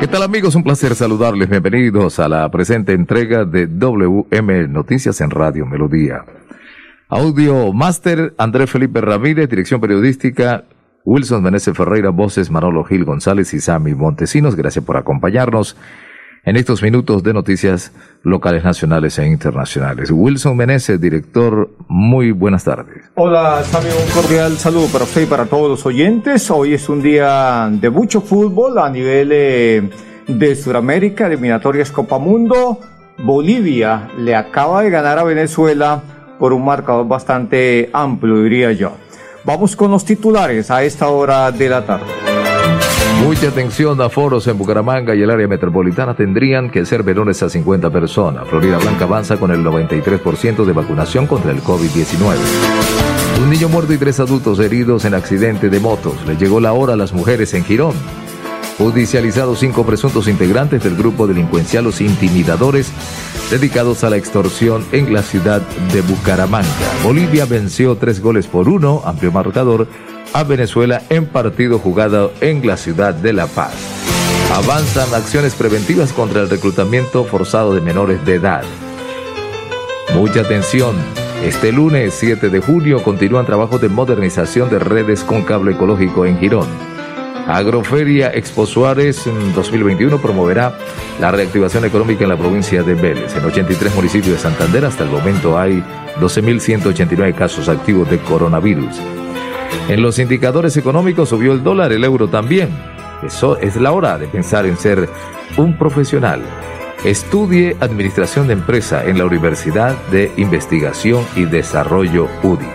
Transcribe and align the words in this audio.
¿Qué 0.00 0.06
tal 0.06 0.22
amigos? 0.22 0.54
Un 0.54 0.62
placer 0.62 0.94
saludarles. 0.94 1.50
Bienvenidos 1.50 2.20
a 2.20 2.28
la 2.28 2.48
presente 2.52 2.92
entrega 2.92 3.44
de 3.44 3.66
WM 3.66 4.68
Noticias 4.68 5.20
en 5.20 5.30
Radio 5.30 5.66
Melodía. 5.66 6.24
Audio 7.08 7.72
Máster 7.72 8.32
Andrés 8.38 8.70
Felipe 8.70 9.00
Ramírez, 9.00 9.48
dirección 9.50 9.80
periodística 9.80 10.62
Wilson 11.04 11.42
Meneses 11.42 11.76
Ferreira, 11.76 12.10
voces 12.10 12.48
Manolo 12.48 12.84
Gil 12.84 13.04
González 13.04 13.52
y 13.54 13.60
Sammy 13.60 13.96
Montesinos. 13.96 14.54
Gracias 14.54 14.84
por 14.84 14.96
acompañarnos 14.96 15.76
en 16.48 16.56
estos 16.56 16.82
minutos 16.82 17.22
de 17.22 17.34
noticias 17.34 17.92
locales, 18.22 18.64
nacionales 18.64 19.18
e 19.18 19.26
internacionales. 19.26 20.10
Wilson 20.10 20.56
Meneses, 20.56 20.98
director, 20.98 21.68
muy 21.88 22.30
buenas 22.30 22.64
tardes. 22.64 23.04
Hola, 23.16 23.62
Sammy, 23.64 23.88
un 23.90 24.10
cordial 24.14 24.56
saludo 24.56 24.86
para 24.86 25.04
usted 25.04 25.22
y 25.22 25.26
para 25.26 25.44
todos 25.44 25.68
los 25.68 25.84
oyentes. 25.84 26.50
Hoy 26.50 26.72
es 26.72 26.88
un 26.88 27.02
día 27.02 27.68
de 27.70 27.90
mucho 27.90 28.22
fútbol 28.22 28.78
a 28.78 28.88
nivel 28.88 29.28
eh, 29.30 29.90
de 30.26 30.56
Sudamérica, 30.56 31.26
eliminatorias 31.26 31.90
Copa 31.90 32.18
Mundo. 32.18 32.80
Bolivia 33.18 34.08
le 34.16 34.34
acaba 34.34 34.82
de 34.82 34.88
ganar 34.88 35.18
a 35.18 35.24
Venezuela 35.24 36.00
por 36.38 36.54
un 36.54 36.64
marcador 36.64 37.06
bastante 37.06 37.90
amplio, 37.92 38.42
diría 38.42 38.72
yo. 38.72 38.92
Vamos 39.44 39.76
con 39.76 39.90
los 39.90 40.02
titulares 40.02 40.70
a 40.70 40.82
esta 40.82 41.08
hora 41.08 41.52
de 41.52 41.68
la 41.68 41.84
tarde. 41.84 42.27
Mucha 43.22 43.48
atención 43.48 44.00
a 44.00 44.08
foros 44.08 44.46
en 44.46 44.56
Bucaramanga 44.56 45.14
y 45.14 45.22
el 45.22 45.30
área 45.30 45.48
metropolitana 45.48 46.14
tendrían 46.14 46.70
que 46.70 46.86
ser 46.86 47.04
menores 47.04 47.42
a 47.42 47.48
50 47.48 47.90
personas. 47.90 48.48
Florida 48.48 48.78
Blanca 48.78 49.04
avanza 49.04 49.36
con 49.36 49.50
el 49.50 49.64
93% 49.64 50.64
de 50.64 50.72
vacunación 50.72 51.26
contra 51.26 51.50
el 51.50 51.62
COVID-19. 51.62 52.36
Un 53.42 53.50
niño 53.50 53.68
muerto 53.68 53.92
y 53.92 53.98
tres 53.98 54.20
adultos 54.20 54.58
heridos 54.60 55.04
en 55.04 55.14
accidente 55.14 55.68
de 55.68 55.80
motos. 55.80 56.14
Le 56.26 56.36
llegó 56.36 56.60
la 56.60 56.72
hora 56.72 56.94
a 56.94 56.96
las 56.96 57.12
mujeres 57.12 57.54
en 57.54 57.64
Girón. 57.64 57.94
Judicializados 58.78 59.58
cinco 59.58 59.84
presuntos 59.84 60.28
integrantes 60.28 60.84
del 60.84 60.94
grupo 60.94 61.26
delincuencial 61.26 61.82
Los 61.82 62.00
Intimidadores 62.00 62.92
dedicados 63.50 64.04
a 64.04 64.10
la 64.10 64.16
extorsión 64.16 64.86
en 64.92 65.12
la 65.12 65.22
ciudad 65.22 65.60
de 65.92 66.00
Bucaramanga. 66.00 66.68
Bolivia 67.02 67.44
venció 67.44 67.96
tres 67.96 68.20
goles 68.20 68.46
por 68.46 68.68
uno, 68.68 69.02
amplio 69.04 69.32
marcador, 69.32 69.88
a 70.32 70.44
Venezuela 70.44 71.02
en 71.10 71.26
partido 71.26 71.80
jugado 71.80 72.32
en 72.40 72.64
la 72.64 72.76
ciudad 72.76 73.14
de 73.14 73.32
La 73.32 73.48
Paz. 73.48 73.72
Avanzan 74.54 75.12
acciones 75.12 75.56
preventivas 75.56 76.12
contra 76.12 76.42
el 76.42 76.48
reclutamiento 76.48 77.24
forzado 77.24 77.74
de 77.74 77.80
menores 77.80 78.24
de 78.24 78.34
edad. 78.34 78.62
Mucha 80.14 80.42
atención. 80.42 80.94
Este 81.42 81.72
lunes 81.72 82.14
7 82.14 82.48
de 82.48 82.60
junio 82.60 83.02
continúan 83.02 83.44
trabajos 83.44 83.80
de 83.80 83.88
modernización 83.88 84.70
de 84.70 84.78
redes 84.78 85.24
con 85.24 85.42
cable 85.42 85.72
ecológico 85.72 86.26
en 86.26 86.38
Girón. 86.38 86.87
Agroferia 87.48 88.30
Expo 88.34 88.66
Suárez 88.66 89.24
2021 89.24 90.18
promoverá 90.18 90.76
la 91.18 91.30
reactivación 91.30 91.86
económica 91.86 92.24
en 92.24 92.28
la 92.28 92.36
provincia 92.36 92.82
de 92.82 92.94
Vélez. 92.94 93.34
En 93.36 93.44
83 93.44 93.94
municipios 93.94 94.34
de 94.34 94.38
Santander 94.38 94.84
hasta 94.84 95.04
el 95.04 95.10
momento 95.10 95.58
hay 95.58 95.82
12.189 96.20 97.34
casos 97.34 97.70
activos 97.70 98.10
de 98.10 98.18
coronavirus. 98.18 99.00
En 99.88 100.02
los 100.02 100.18
indicadores 100.18 100.76
económicos 100.76 101.30
subió 101.30 101.54
el 101.54 101.64
dólar, 101.64 101.90
el 101.92 102.04
euro 102.04 102.28
también. 102.28 102.68
Eso 103.22 103.56
es 103.56 103.76
la 103.76 103.92
hora 103.92 104.18
de 104.18 104.28
pensar 104.28 104.66
en 104.66 104.76
ser 104.76 105.08
un 105.56 105.78
profesional. 105.78 106.42
Estudie 107.02 107.78
Administración 107.80 108.46
de 108.46 108.52
Empresa 108.52 109.06
en 109.06 109.16
la 109.16 109.24
Universidad 109.24 109.96
de 110.10 110.30
Investigación 110.36 111.24
y 111.34 111.46
Desarrollo 111.46 112.28
UDI. 112.42 112.66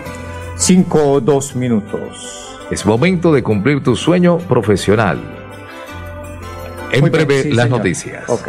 Cinco 0.56 1.12
o 1.12 1.20
dos 1.20 1.54
minutos. 1.54 2.53
Es 2.70 2.86
momento 2.86 3.32
de 3.32 3.42
cumplir 3.42 3.82
tu 3.82 3.94
sueño 3.94 4.38
profesional. 4.38 5.18
En 6.92 7.00
Muy 7.00 7.10
breve, 7.10 7.26
bien, 7.34 7.42
sí, 7.42 7.52
las 7.52 7.64
señor. 7.64 7.78
noticias. 7.78 8.28
Ok. 8.28 8.48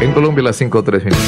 En 0.00 0.12
Colombia, 0.12 0.42
las 0.42 0.56
5 0.56 0.78
o 0.78 0.82
3 0.82 1.04
minutos. 1.04 1.24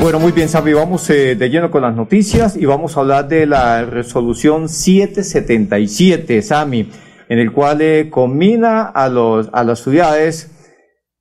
Bueno, 0.00 0.18
muy 0.18 0.32
bien, 0.32 0.48
Sammy, 0.48 0.72
vamos 0.72 1.08
eh, 1.10 1.36
de 1.36 1.50
lleno 1.50 1.70
con 1.70 1.82
las 1.82 1.94
noticias 1.94 2.56
y 2.56 2.66
vamos 2.66 2.96
a 2.96 3.00
hablar 3.00 3.28
de 3.28 3.46
la 3.46 3.84
resolución 3.84 4.68
777, 4.68 6.42
Sammy, 6.42 6.90
en 7.28 7.38
el 7.38 7.52
cual 7.52 7.80
eh, 7.80 8.08
combina 8.10 8.82
a, 8.82 9.08
los, 9.08 9.48
a 9.52 9.62
las 9.62 9.80
ciudades 9.80 10.50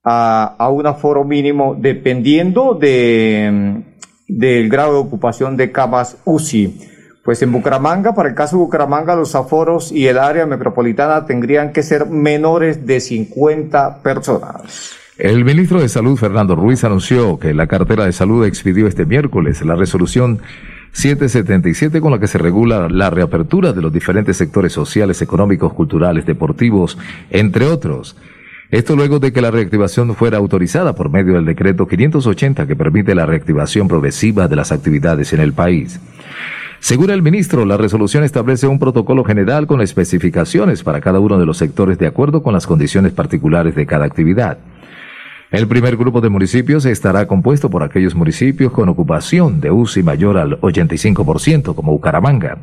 a, 0.04 0.56
a 0.58 0.70
un 0.70 0.88
aforo 0.88 1.24
mínimo 1.24 1.76
dependiendo 1.78 2.74
de, 2.74 3.50
mm, 3.52 3.82
del 4.30 4.70
grado 4.70 4.94
de 4.94 5.00
ocupación 5.00 5.58
de 5.58 5.72
camas 5.72 6.18
UCI. 6.26 6.90
Pues 7.24 7.42
en 7.42 7.52
Bucaramanga, 7.52 8.16
para 8.16 8.30
el 8.30 8.36
caso 8.36 8.58
de 8.58 8.64
Bucaramanga, 8.64 9.16
los 9.16 9.36
aforos 9.36 9.92
y 9.92 10.08
el 10.08 10.18
área 10.18 10.46
metropolitana 10.46 11.26
tendrían 11.26 11.74
que 11.74 11.84
ser 11.84 12.08
menores 12.08 12.88
de 12.88 13.00
50 13.00 14.02
personas. 14.02 14.96
El 15.20 15.44
ministro 15.44 15.82
de 15.82 15.90
Salud, 15.90 16.16
Fernando 16.16 16.56
Ruiz, 16.56 16.86
anunció 16.86 17.38
que 17.40 17.54
la 17.54 17.68
cartera 17.68 18.06
de 18.06 18.14
salud 18.14 18.46
expidió 18.46 18.88
este 18.88 19.06
miércoles 19.06 19.62
la 19.66 19.76
resolución 19.76 20.40
777 20.94 22.00
con 22.00 22.12
la 22.14 22.20
que 22.20 22.28
se 22.28 22.38
regula 22.38 22.88
la 22.88 23.10
reapertura 23.10 23.74
de 23.74 23.82
los 23.82 23.92
diferentes 23.92 24.38
sectores 24.38 24.72
sociales, 24.72 25.22
económicos, 25.22 25.74
culturales, 25.74 26.26
deportivos, 26.26 26.98
entre 27.32 27.66
otros. 27.66 28.16
Esto 28.72 28.96
luego 28.96 29.20
de 29.20 29.34
que 29.34 29.42
la 29.42 29.52
reactivación 29.52 30.16
fuera 30.16 30.38
autorizada 30.38 30.96
por 30.96 31.10
medio 31.10 31.34
del 31.34 31.44
decreto 31.44 31.86
580 31.86 32.66
que 32.66 32.78
permite 32.78 33.14
la 33.14 33.26
reactivación 33.26 33.90
progresiva 33.90 34.48
de 34.48 34.56
las 34.56 34.72
actividades 34.72 35.34
en 35.34 35.42
el 35.42 35.52
país. 35.52 36.00
Según 36.80 37.10
el 37.10 37.22
ministro, 37.22 37.66
la 37.66 37.76
resolución 37.76 38.24
establece 38.24 38.68
un 38.68 38.80
protocolo 38.80 39.26
general 39.26 39.68
con 39.68 39.82
especificaciones 39.82 40.82
para 40.82 41.02
cada 41.02 41.20
uno 41.20 41.38
de 41.38 41.46
los 41.46 41.58
sectores 41.58 41.98
de 41.98 42.08
acuerdo 42.08 42.42
con 42.42 42.54
las 42.54 42.66
condiciones 42.66 43.12
particulares 43.12 43.76
de 43.76 43.86
cada 43.86 44.06
actividad. 44.06 44.60
El 45.52 45.68
primer 45.68 45.98
grupo 45.98 46.22
de 46.22 46.30
municipios 46.30 46.86
estará 46.86 47.26
compuesto 47.26 47.72
por 47.72 47.82
aquellos 47.82 48.14
municipios 48.14 48.72
con 48.72 48.88
ocupación 48.88 49.60
de 49.60 49.72
UCI 49.72 50.04
mayor 50.04 50.38
al 50.38 50.62
85%, 50.62 51.74
como 51.74 51.92
Bucaramanga. 51.92 52.60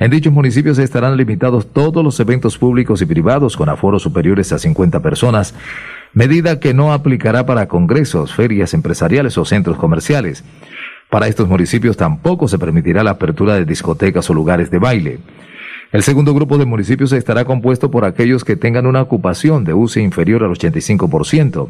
En 0.00 0.10
dichos 0.10 0.32
municipios 0.32 0.78
estarán 0.78 1.16
limitados 1.16 1.72
todos 1.72 2.02
los 2.02 2.18
eventos 2.18 2.58
públicos 2.58 3.00
y 3.02 3.06
privados 3.06 3.56
con 3.56 3.68
aforos 3.68 4.02
superiores 4.02 4.52
a 4.52 4.58
50 4.58 5.00
personas, 5.00 5.54
medida 6.12 6.58
que 6.58 6.74
no 6.74 6.92
aplicará 6.92 7.46
para 7.46 7.68
congresos, 7.68 8.34
ferias 8.34 8.74
empresariales 8.74 9.38
o 9.38 9.44
centros 9.44 9.76
comerciales. 9.76 10.42
Para 11.10 11.28
estos 11.28 11.46
municipios 11.46 11.96
tampoco 11.96 12.48
se 12.48 12.58
permitirá 12.58 13.04
la 13.04 13.12
apertura 13.12 13.54
de 13.54 13.64
discotecas 13.64 14.28
o 14.28 14.34
lugares 14.34 14.72
de 14.72 14.78
baile. 14.80 15.18
El 15.92 16.02
segundo 16.02 16.34
grupo 16.34 16.58
de 16.58 16.66
municipios 16.66 17.12
estará 17.12 17.44
compuesto 17.44 17.92
por 17.92 18.04
aquellos 18.04 18.44
que 18.44 18.56
tengan 18.56 18.86
una 18.86 19.02
ocupación 19.02 19.62
de 19.62 19.72
uso 19.72 20.00
inferior 20.00 20.42
al 20.42 20.50
85%. 20.50 21.68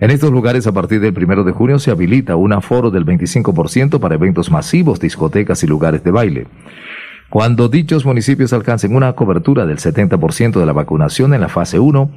En 0.00 0.10
estos 0.10 0.32
lugares, 0.32 0.66
a 0.66 0.72
partir 0.72 0.98
del 0.98 1.12
1 1.12 1.44
de 1.44 1.52
junio, 1.52 1.78
se 1.78 1.90
habilita 1.90 2.34
un 2.34 2.54
aforo 2.54 2.90
del 2.90 3.04
25% 3.04 4.00
para 4.00 4.14
eventos 4.14 4.50
masivos, 4.50 4.98
discotecas 4.98 5.62
y 5.62 5.66
lugares 5.66 6.02
de 6.02 6.10
baile. 6.10 6.46
Cuando 7.28 7.68
dichos 7.68 8.06
municipios 8.06 8.54
alcancen 8.54 8.96
una 8.96 9.12
cobertura 9.12 9.66
del 9.66 9.76
70% 9.76 10.58
de 10.58 10.64
la 10.64 10.72
vacunación 10.72 11.34
en 11.34 11.42
la 11.42 11.50
fase 11.50 11.78
1, 11.78 12.10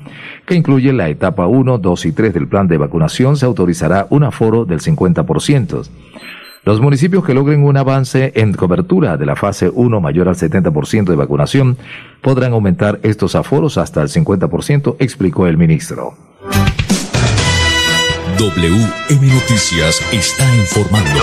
que 0.45 0.55
incluye 0.55 0.93
la 0.93 1.09
etapa 1.09 1.45
1, 1.45 1.77
2 1.77 2.05
y 2.05 2.11
3 2.13 2.33
del 2.33 2.47
plan 2.47 2.69
de 2.69 2.77
vacunación, 2.77 3.35
se 3.35 3.45
autorizará 3.45 4.07
un 4.09 4.23
aforo 4.23 4.63
del 4.63 4.79
50%. 4.79 5.89
Los 6.63 6.79
municipios 6.79 7.25
que 7.25 7.33
logren 7.33 7.65
un 7.65 7.75
avance 7.75 8.31
en 8.35 8.53
cobertura 8.53 9.17
de 9.17 9.25
la 9.25 9.35
fase 9.35 9.69
1 9.69 9.99
mayor 9.99 10.29
al 10.29 10.35
70% 10.35 11.09
de 11.09 11.17
vacunación 11.17 11.77
podrán 12.21 12.53
aumentar 12.53 13.01
estos 13.03 13.35
aforos 13.35 13.77
hasta 13.77 14.01
el 14.01 14.07
50%, 14.07 14.95
explicó 14.99 15.47
el 15.47 15.57
ministro. 15.57 16.13
WM 18.37 19.27
Noticias 19.27 20.01
está 20.11 20.43
informando. 20.55 21.21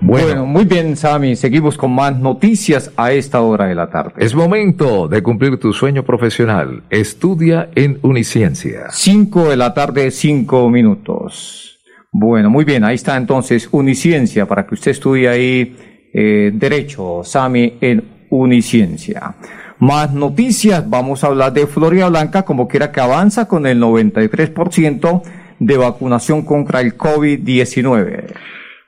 Bueno, 0.00 0.46
muy 0.46 0.64
bien, 0.64 0.96
Sami. 0.96 1.34
Seguimos 1.34 1.76
con 1.76 1.92
más 1.92 2.16
noticias 2.18 2.92
a 2.96 3.12
esta 3.12 3.40
hora 3.40 3.66
de 3.66 3.74
la 3.74 3.90
tarde. 3.90 4.12
Es 4.18 4.34
momento 4.34 5.08
de 5.08 5.22
cumplir 5.22 5.58
tu 5.58 5.72
sueño 5.72 6.04
profesional. 6.04 6.84
Estudia 6.90 7.70
en 7.74 7.98
Uniciencia. 8.02 8.86
Cinco 8.90 9.48
de 9.48 9.56
la 9.56 9.74
tarde, 9.74 10.10
cinco 10.12 10.70
minutos. 10.70 11.80
Bueno, 12.12 12.50
muy 12.50 12.64
bien. 12.64 12.84
Ahí 12.84 12.94
está 12.94 13.16
entonces 13.16 13.68
Uniciencia 13.72 14.46
para 14.46 14.64
que 14.66 14.74
usted 14.74 14.92
estudie 14.92 15.28
ahí 15.28 15.76
eh, 16.14 16.52
Derecho, 16.54 17.22
Sami, 17.24 17.78
en 17.80 18.04
Uniciencia. 18.30 19.34
Más 19.80 20.12
noticias. 20.12 20.88
Vamos 20.90 21.24
a 21.24 21.28
hablar 21.28 21.54
de 21.54 21.66
Florida 21.66 22.10
Blanca, 22.10 22.42
como 22.42 22.68
quiera 22.68 22.92
que 22.92 23.00
avanza 23.00 23.48
con 23.48 23.66
el 23.66 23.80
93% 23.80 25.22
de 25.58 25.76
vacunación 25.78 26.42
contra 26.42 26.82
el 26.82 26.98
COVID-19. 26.98 28.26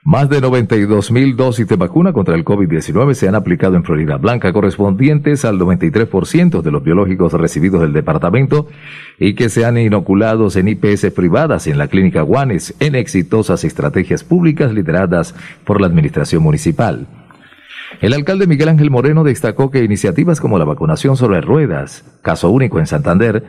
Más 0.03 0.29
de 0.29 0.39
92 0.39 1.11
mil 1.11 1.35
dosis 1.35 1.67
de 1.67 1.77
vacuna 1.77 2.13
contra 2.13 2.35
el 2.35 2.45
COVID-19 2.45 3.15
se 3.15 3.27
han 3.27 3.33
aplicado 3.33 3.75
en 3.75 3.83
Florida 3.83 4.17
Blanca, 4.17 4.53
correspondientes 4.53 5.45
al 5.45 5.57
93% 5.57 6.61
de 6.61 6.71
los 6.71 6.83
biológicos 6.83 7.33
recibidos 7.33 7.81
del 7.81 7.93
departamento 7.93 8.67
y 9.17 9.33
que 9.33 9.49
se 9.49 9.65
han 9.65 9.79
inoculado 9.79 10.47
en 10.53 10.67
IPS 10.67 11.09
privadas 11.15 11.65
en 11.65 11.79
la 11.79 11.87
clínica 11.87 12.21
Guanes 12.21 12.75
en 12.79 12.93
exitosas 12.93 13.63
estrategias 13.63 14.23
públicas 14.23 14.71
lideradas 14.71 15.33
por 15.63 15.81
la 15.81 15.87
administración 15.87 16.43
municipal. 16.43 17.07
El 18.01 18.13
alcalde 18.13 18.47
Miguel 18.47 18.69
Ángel 18.69 18.91
Moreno 18.91 19.23
destacó 19.23 19.71
que 19.71 19.83
iniciativas 19.83 20.41
como 20.41 20.59
la 20.59 20.65
vacunación 20.65 21.15
sobre 21.15 21.41
ruedas, 21.41 22.03
caso 22.21 22.49
único 22.49 22.79
en 22.79 22.87
Santander, 22.87 23.43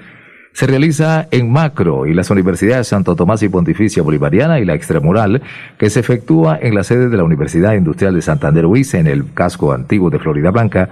se 0.52 0.68
realiza 0.68 1.26
en 1.32 1.50
Macro 1.50 2.06
y 2.06 2.14
las 2.14 2.30
universidades 2.30 2.86
Santo 2.86 3.16
Tomás 3.16 3.42
y 3.42 3.48
Pontificia 3.48 4.04
Bolivariana 4.04 4.60
y 4.60 4.64
la 4.64 4.74
Extramural, 4.74 5.42
que 5.78 5.90
se 5.90 5.98
efectúa 5.98 6.56
en 6.62 6.76
la 6.76 6.84
sede 6.84 7.08
de 7.08 7.16
la 7.16 7.24
Universidad 7.24 7.74
Industrial 7.74 8.14
de 8.14 8.22
Santander 8.22 8.64
UIS 8.64 8.94
en 8.94 9.08
el 9.08 9.34
casco 9.34 9.72
antiguo 9.72 10.10
de 10.10 10.20
Florida 10.20 10.52
Blanca, 10.52 10.90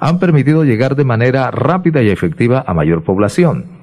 han 0.00 0.18
permitido 0.18 0.64
llegar 0.64 0.96
de 0.96 1.04
manera 1.04 1.52
rápida 1.52 2.02
y 2.02 2.10
efectiva 2.10 2.64
a 2.66 2.74
mayor 2.74 3.04
población. 3.04 3.79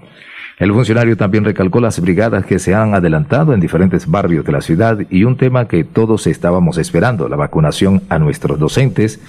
El 0.57 0.73
funcionario 0.73 1.15
también 1.15 1.45
recalcó 1.45 1.79
las 1.79 1.99
brigadas 1.99 2.43
que 2.43 2.57
se 2.57 2.73
han 2.73 2.95
adelantado 2.95 3.53
en 3.53 3.59
diferentes 3.59 4.07
barrios 4.07 4.43
de 4.43 4.51
la 4.51 4.61
ciudad 4.61 4.97
y 5.11 5.23
un 5.23 5.37
tema 5.37 5.67
que 5.67 5.83
todos 5.83 6.25
estábamos 6.25 6.79
esperando, 6.79 7.29
la 7.29 7.35
vacunación 7.35 8.01
a 8.09 8.17
nuestros 8.17 8.57
docentes, 8.57 9.19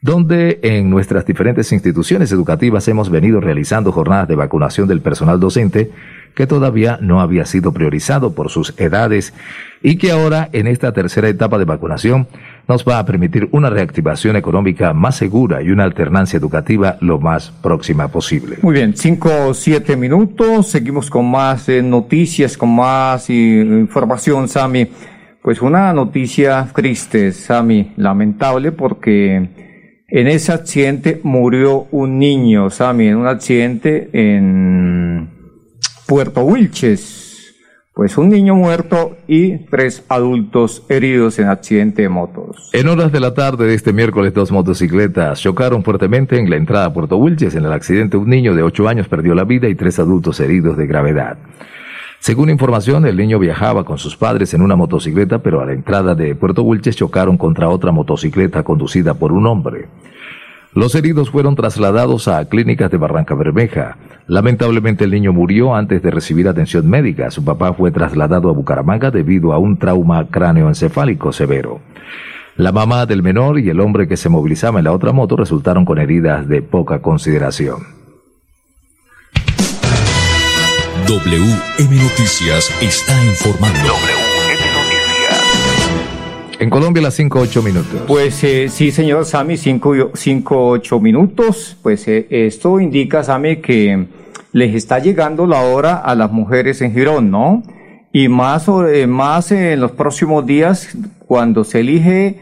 donde 0.00 0.58
en 0.64 0.90
nuestras 0.90 1.24
diferentes 1.24 1.70
instituciones 1.70 2.32
educativas 2.32 2.88
hemos 2.88 3.08
venido 3.08 3.40
realizando 3.40 3.92
jornadas 3.92 4.26
de 4.26 4.34
vacunación 4.34 4.88
del 4.88 5.00
personal 5.00 5.38
docente 5.38 5.92
que 6.34 6.48
todavía 6.48 6.98
no 7.00 7.20
había 7.20 7.46
sido 7.46 7.72
priorizado 7.72 8.32
por 8.32 8.50
sus 8.50 8.74
edades 8.78 9.34
y 9.80 9.96
que 9.96 10.10
ahora 10.10 10.48
en 10.52 10.66
esta 10.66 10.92
tercera 10.92 11.28
etapa 11.28 11.58
de 11.58 11.66
vacunación 11.66 12.26
nos 12.68 12.84
va 12.84 12.98
a 12.98 13.06
permitir 13.06 13.48
una 13.52 13.70
reactivación 13.70 14.36
económica 14.36 14.92
más 14.92 15.16
segura 15.16 15.62
y 15.62 15.70
una 15.70 15.84
alternancia 15.84 16.36
educativa 16.36 16.98
lo 17.00 17.18
más 17.18 17.50
próxima 17.50 18.08
posible. 18.08 18.58
Muy 18.60 18.74
bien, 18.74 18.94
cinco 18.94 19.30
o 19.48 19.54
siete 19.54 19.96
minutos, 19.96 20.68
seguimos 20.68 21.08
con 21.08 21.30
más 21.30 21.66
eh, 21.70 21.82
noticias, 21.82 22.58
con 22.58 22.76
más 22.76 23.30
eh, 23.30 23.32
información, 23.32 24.48
Sami. 24.48 24.86
Pues 25.40 25.62
una 25.62 25.94
noticia 25.94 26.68
triste, 26.74 27.32
Sami, 27.32 27.94
lamentable 27.96 28.70
porque 28.72 29.36
en 30.06 30.26
ese 30.26 30.52
accidente 30.52 31.20
murió 31.22 31.86
un 31.90 32.18
niño, 32.18 32.68
Sami, 32.68 33.08
en 33.08 33.16
un 33.16 33.28
accidente 33.28 34.10
en 34.12 35.30
Puerto 36.06 36.42
Wilches. 36.42 37.27
Pues 37.98 38.16
un 38.16 38.28
niño 38.28 38.54
muerto 38.54 39.16
y 39.26 39.56
tres 39.56 40.04
adultos 40.08 40.84
heridos 40.88 41.40
en 41.40 41.48
accidente 41.48 42.02
de 42.02 42.08
motos. 42.08 42.70
En 42.72 42.86
horas 42.86 43.10
de 43.10 43.18
la 43.18 43.34
tarde 43.34 43.66
de 43.66 43.74
este 43.74 43.92
miércoles, 43.92 44.32
dos 44.32 44.52
motocicletas 44.52 45.40
chocaron 45.40 45.82
fuertemente 45.82 46.38
en 46.38 46.48
la 46.48 46.54
entrada 46.54 46.84
a 46.84 46.92
Puerto 46.92 47.16
Wilches. 47.16 47.56
En 47.56 47.64
el 47.64 47.72
accidente, 47.72 48.16
un 48.16 48.28
niño 48.30 48.54
de 48.54 48.62
ocho 48.62 48.86
años 48.86 49.08
perdió 49.08 49.34
la 49.34 49.42
vida 49.42 49.68
y 49.68 49.74
tres 49.74 49.98
adultos 49.98 50.38
heridos 50.38 50.76
de 50.76 50.86
gravedad. 50.86 51.38
Según 52.20 52.50
información, 52.50 53.04
el 53.04 53.16
niño 53.16 53.40
viajaba 53.40 53.82
con 53.84 53.98
sus 53.98 54.16
padres 54.16 54.54
en 54.54 54.62
una 54.62 54.76
motocicleta, 54.76 55.40
pero 55.40 55.60
a 55.60 55.66
la 55.66 55.72
entrada 55.72 56.14
de 56.14 56.36
Puerto 56.36 56.62
Wilches 56.62 56.94
chocaron 56.94 57.36
contra 57.36 57.68
otra 57.68 57.90
motocicleta 57.90 58.62
conducida 58.62 59.14
por 59.14 59.32
un 59.32 59.44
hombre. 59.48 59.88
Los 60.74 60.94
heridos 60.94 61.30
fueron 61.30 61.56
trasladados 61.56 62.28
a 62.28 62.44
clínicas 62.48 62.90
de 62.90 62.98
Barranca 62.98 63.34
Bermeja. 63.34 63.96
Lamentablemente 64.26 65.04
el 65.04 65.10
niño 65.10 65.32
murió 65.32 65.74
antes 65.74 66.02
de 66.02 66.10
recibir 66.10 66.46
atención 66.48 66.88
médica. 66.88 67.30
Su 67.30 67.44
papá 67.44 67.72
fue 67.72 67.90
trasladado 67.90 68.50
a 68.50 68.52
Bucaramanga 68.52 69.10
debido 69.10 69.52
a 69.52 69.58
un 69.58 69.78
trauma 69.78 70.26
cráneoencefálico 70.28 71.32
severo. 71.32 71.80
La 72.56 72.72
mamá 72.72 73.06
del 73.06 73.22
menor 73.22 73.58
y 73.58 73.70
el 73.70 73.80
hombre 73.80 74.08
que 74.08 74.16
se 74.16 74.28
movilizaba 74.28 74.80
en 74.80 74.84
la 74.84 74.92
otra 74.92 75.12
moto 75.12 75.36
resultaron 75.36 75.84
con 75.84 75.98
heridas 75.98 76.48
de 76.48 76.60
poca 76.60 77.00
consideración. 77.00 77.98
WM 81.06 81.96
Noticias 81.96 82.70
está 82.82 83.24
informando. 83.24 84.17
En 86.60 86.70
Colombia 86.70 87.00
las 87.02 87.14
5 87.14 87.38
8 87.38 87.62
minutos. 87.62 88.02
Pues 88.08 88.42
eh, 88.42 88.68
sí, 88.68 88.90
señor 88.90 89.24
Sami, 89.24 89.56
5 89.56 90.10
8 90.50 91.00
minutos. 91.00 91.76
Pues 91.82 92.08
eh, 92.08 92.26
esto 92.30 92.80
indica, 92.80 93.22
Sami, 93.22 93.58
que 93.58 94.06
les 94.52 94.74
está 94.74 94.98
llegando 94.98 95.46
la 95.46 95.62
hora 95.62 95.96
a 95.96 96.16
las 96.16 96.32
mujeres 96.32 96.82
en 96.82 96.92
Girón, 96.92 97.30
¿no? 97.30 97.62
Y 98.12 98.28
más, 98.28 98.66
eh, 98.68 99.06
más 99.06 99.52
en 99.52 99.80
los 99.80 99.92
próximos 99.92 100.46
días, 100.46 100.96
cuando 101.26 101.62
se 101.62 101.80
elige 101.80 102.40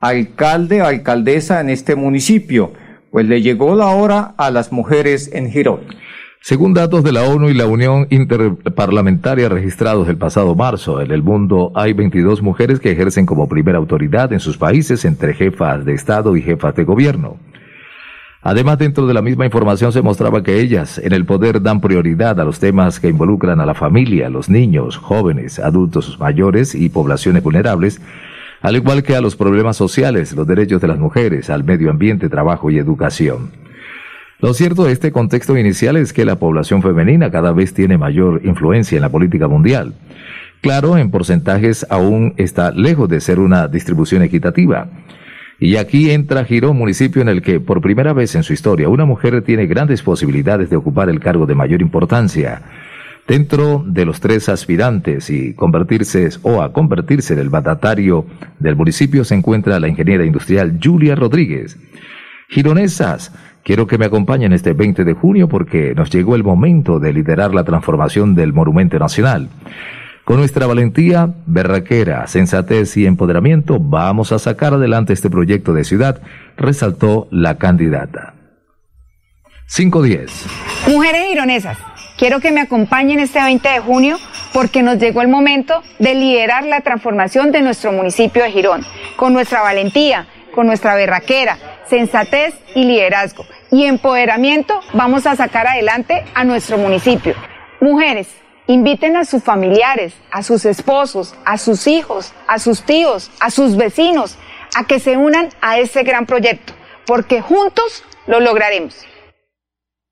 alcalde 0.00 0.80
o 0.80 0.86
alcaldesa 0.86 1.60
en 1.60 1.68
este 1.68 1.94
municipio, 1.94 2.72
pues 3.10 3.26
le 3.26 3.42
llegó 3.42 3.74
la 3.74 3.88
hora 3.88 4.34
a 4.38 4.50
las 4.50 4.72
mujeres 4.72 5.30
en 5.34 5.50
Girón. 5.50 5.80
Según 6.40 6.72
datos 6.72 7.04
de 7.04 7.12
la 7.12 7.24
ONU 7.24 7.50
y 7.50 7.54
la 7.54 7.66
Unión 7.66 8.06
Interparlamentaria 8.10 9.48
registrados 9.48 10.08
el 10.08 10.16
pasado 10.16 10.54
marzo, 10.54 11.00
en 11.00 11.10
el 11.10 11.22
mundo 11.22 11.72
hay 11.74 11.92
22 11.92 12.42
mujeres 12.42 12.80
que 12.80 12.92
ejercen 12.92 13.26
como 13.26 13.48
primera 13.48 13.78
autoridad 13.78 14.32
en 14.32 14.40
sus 14.40 14.56
países 14.56 15.04
entre 15.04 15.34
jefas 15.34 15.84
de 15.84 15.94
Estado 15.94 16.36
y 16.36 16.42
jefas 16.42 16.74
de 16.74 16.84
gobierno. 16.84 17.36
Además, 18.40 18.78
dentro 18.78 19.06
de 19.06 19.14
la 19.14 19.20
misma 19.20 19.44
información 19.44 19.92
se 19.92 20.00
mostraba 20.00 20.42
que 20.42 20.60
ellas 20.60 20.98
en 20.98 21.12
el 21.12 21.26
poder 21.26 21.60
dan 21.60 21.80
prioridad 21.80 22.40
a 22.40 22.44
los 22.44 22.60
temas 22.60 23.00
que 23.00 23.08
involucran 23.08 23.60
a 23.60 23.66
la 23.66 23.74
familia, 23.74 24.30
los 24.30 24.48
niños, 24.48 24.96
jóvenes, 24.96 25.58
adultos 25.58 26.18
mayores 26.20 26.74
y 26.74 26.88
poblaciones 26.88 27.42
vulnerables, 27.42 28.00
al 28.62 28.76
igual 28.76 29.02
que 29.02 29.16
a 29.16 29.20
los 29.20 29.34
problemas 29.34 29.76
sociales, 29.76 30.32
los 30.32 30.46
derechos 30.46 30.80
de 30.80 30.88
las 30.88 30.98
mujeres, 30.98 31.50
al 31.50 31.64
medio 31.64 31.90
ambiente, 31.90 32.28
trabajo 32.28 32.70
y 32.70 32.78
educación. 32.78 33.67
Lo 34.40 34.54
cierto 34.54 34.84
de 34.84 34.92
este 34.92 35.10
contexto 35.10 35.56
inicial 35.58 35.96
es 35.96 36.12
que 36.12 36.24
la 36.24 36.38
población 36.38 36.80
femenina 36.80 37.28
cada 37.30 37.52
vez 37.52 37.74
tiene 37.74 37.98
mayor 37.98 38.40
influencia 38.44 38.94
en 38.94 39.02
la 39.02 39.08
política 39.08 39.48
mundial. 39.48 39.94
Claro, 40.60 40.96
en 40.96 41.10
porcentajes 41.10 41.84
aún 41.90 42.34
está 42.36 42.70
lejos 42.70 43.08
de 43.08 43.20
ser 43.20 43.40
una 43.40 43.66
distribución 43.66 44.22
equitativa. 44.22 44.90
Y 45.58 45.74
aquí 45.74 46.12
entra 46.12 46.44
Girón, 46.44 46.76
municipio 46.76 47.20
en 47.20 47.28
el 47.28 47.42
que 47.42 47.58
por 47.58 47.80
primera 47.80 48.12
vez 48.12 48.36
en 48.36 48.44
su 48.44 48.52
historia 48.52 48.88
una 48.88 49.04
mujer 49.04 49.42
tiene 49.42 49.66
grandes 49.66 50.02
posibilidades 50.02 50.70
de 50.70 50.76
ocupar 50.76 51.08
el 51.08 51.18
cargo 51.18 51.46
de 51.46 51.56
mayor 51.56 51.82
importancia. 51.82 52.62
Dentro 53.26 53.84
de 53.84 54.04
los 54.04 54.20
tres 54.20 54.48
aspirantes 54.48 55.30
y 55.30 55.52
convertirse 55.54 56.28
o 56.42 56.62
a 56.62 56.72
convertirse 56.72 57.34
en 57.34 57.40
el 57.40 57.50
mandatario 57.50 58.24
del 58.60 58.76
municipio 58.76 59.24
se 59.24 59.34
encuentra 59.34 59.80
la 59.80 59.88
ingeniera 59.88 60.24
industrial 60.24 60.78
Julia 60.80 61.16
Rodríguez. 61.16 61.76
Gironesas, 62.48 63.32
Quiero 63.68 63.86
que 63.86 63.98
me 63.98 64.06
acompañen 64.06 64.54
este 64.54 64.72
20 64.72 65.04
de 65.04 65.12
junio 65.12 65.46
porque 65.46 65.92
nos 65.94 66.08
llegó 66.08 66.34
el 66.34 66.42
momento 66.42 67.00
de 67.00 67.12
liderar 67.12 67.54
la 67.54 67.64
transformación 67.64 68.34
del 68.34 68.54
Monumento 68.54 68.98
Nacional. 68.98 69.50
Con 70.24 70.38
nuestra 70.38 70.66
valentía, 70.66 71.34
berraquera, 71.44 72.26
sensatez 72.28 72.96
y 72.96 73.04
empoderamiento 73.04 73.78
vamos 73.78 74.32
a 74.32 74.38
sacar 74.38 74.72
adelante 74.72 75.12
este 75.12 75.28
proyecto 75.28 75.74
de 75.74 75.84
ciudad, 75.84 76.22
resaltó 76.56 77.28
la 77.30 77.58
candidata. 77.58 78.32
510. 79.76 80.46
Mujeres 80.86 81.30
ironesas, 81.30 81.76
quiero 82.16 82.40
que 82.40 82.52
me 82.52 82.62
acompañen 82.62 83.20
este 83.20 83.42
20 83.42 83.68
de 83.68 83.80
junio 83.80 84.16
porque 84.54 84.82
nos 84.82 84.98
llegó 84.98 85.20
el 85.20 85.28
momento 85.28 85.82
de 85.98 86.14
liderar 86.14 86.64
la 86.64 86.80
transformación 86.80 87.52
de 87.52 87.60
nuestro 87.60 87.92
municipio 87.92 88.44
de 88.44 88.50
Girón, 88.50 88.80
con 89.16 89.34
nuestra 89.34 89.60
valentía, 89.60 90.26
con 90.54 90.66
nuestra 90.66 90.94
berraquera, 90.94 91.58
sensatez 91.86 92.54
y 92.74 92.84
liderazgo. 92.84 93.44
Y 93.70 93.84
empoderamiento 93.84 94.80
vamos 94.92 95.26
a 95.26 95.36
sacar 95.36 95.66
adelante 95.66 96.24
a 96.34 96.44
nuestro 96.44 96.78
municipio. 96.78 97.34
Mujeres, 97.80 98.28
Inviten 98.68 99.16
a 99.16 99.24
sus 99.24 99.42
familiares, 99.42 100.12
a 100.30 100.42
sus 100.42 100.66
esposos, 100.66 101.34
a 101.46 101.56
sus 101.56 101.86
hijos, 101.86 102.34
a 102.46 102.58
sus 102.58 102.82
tíos, 102.82 103.30
a 103.40 103.50
sus 103.50 103.78
vecinos, 103.78 104.36
a 104.76 104.84
que 104.84 105.00
se 105.00 105.16
unan 105.16 105.48
a 105.62 105.78
ese 105.78 106.02
gran 106.02 106.26
proyecto, 106.26 106.74
porque 107.06 107.40
juntos 107.40 108.04
lo 108.26 108.40
lograremos. 108.40 109.06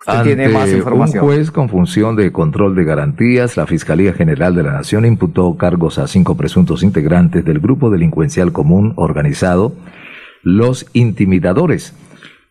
Usted 0.00 0.22
tiene 0.22 0.48
más 0.48 0.72
información. 0.72 1.22
Un 1.22 1.30
juez 1.30 1.50
con 1.50 1.68
función 1.68 2.16
de 2.16 2.32
control 2.32 2.74
de 2.74 2.84
garantías, 2.84 3.58
la 3.58 3.66
Fiscalía 3.66 4.14
General 4.14 4.54
de 4.54 4.62
la 4.62 4.72
Nación 4.72 5.04
imputó 5.04 5.58
cargos 5.58 5.98
a 5.98 6.06
cinco 6.06 6.38
presuntos 6.38 6.82
integrantes 6.82 7.44
del 7.44 7.58
grupo 7.58 7.90
delincuencial 7.90 8.50
común 8.50 8.94
organizado 8.96 9.74
Los 10.42 10.86
Intimidadores 10.94 11.92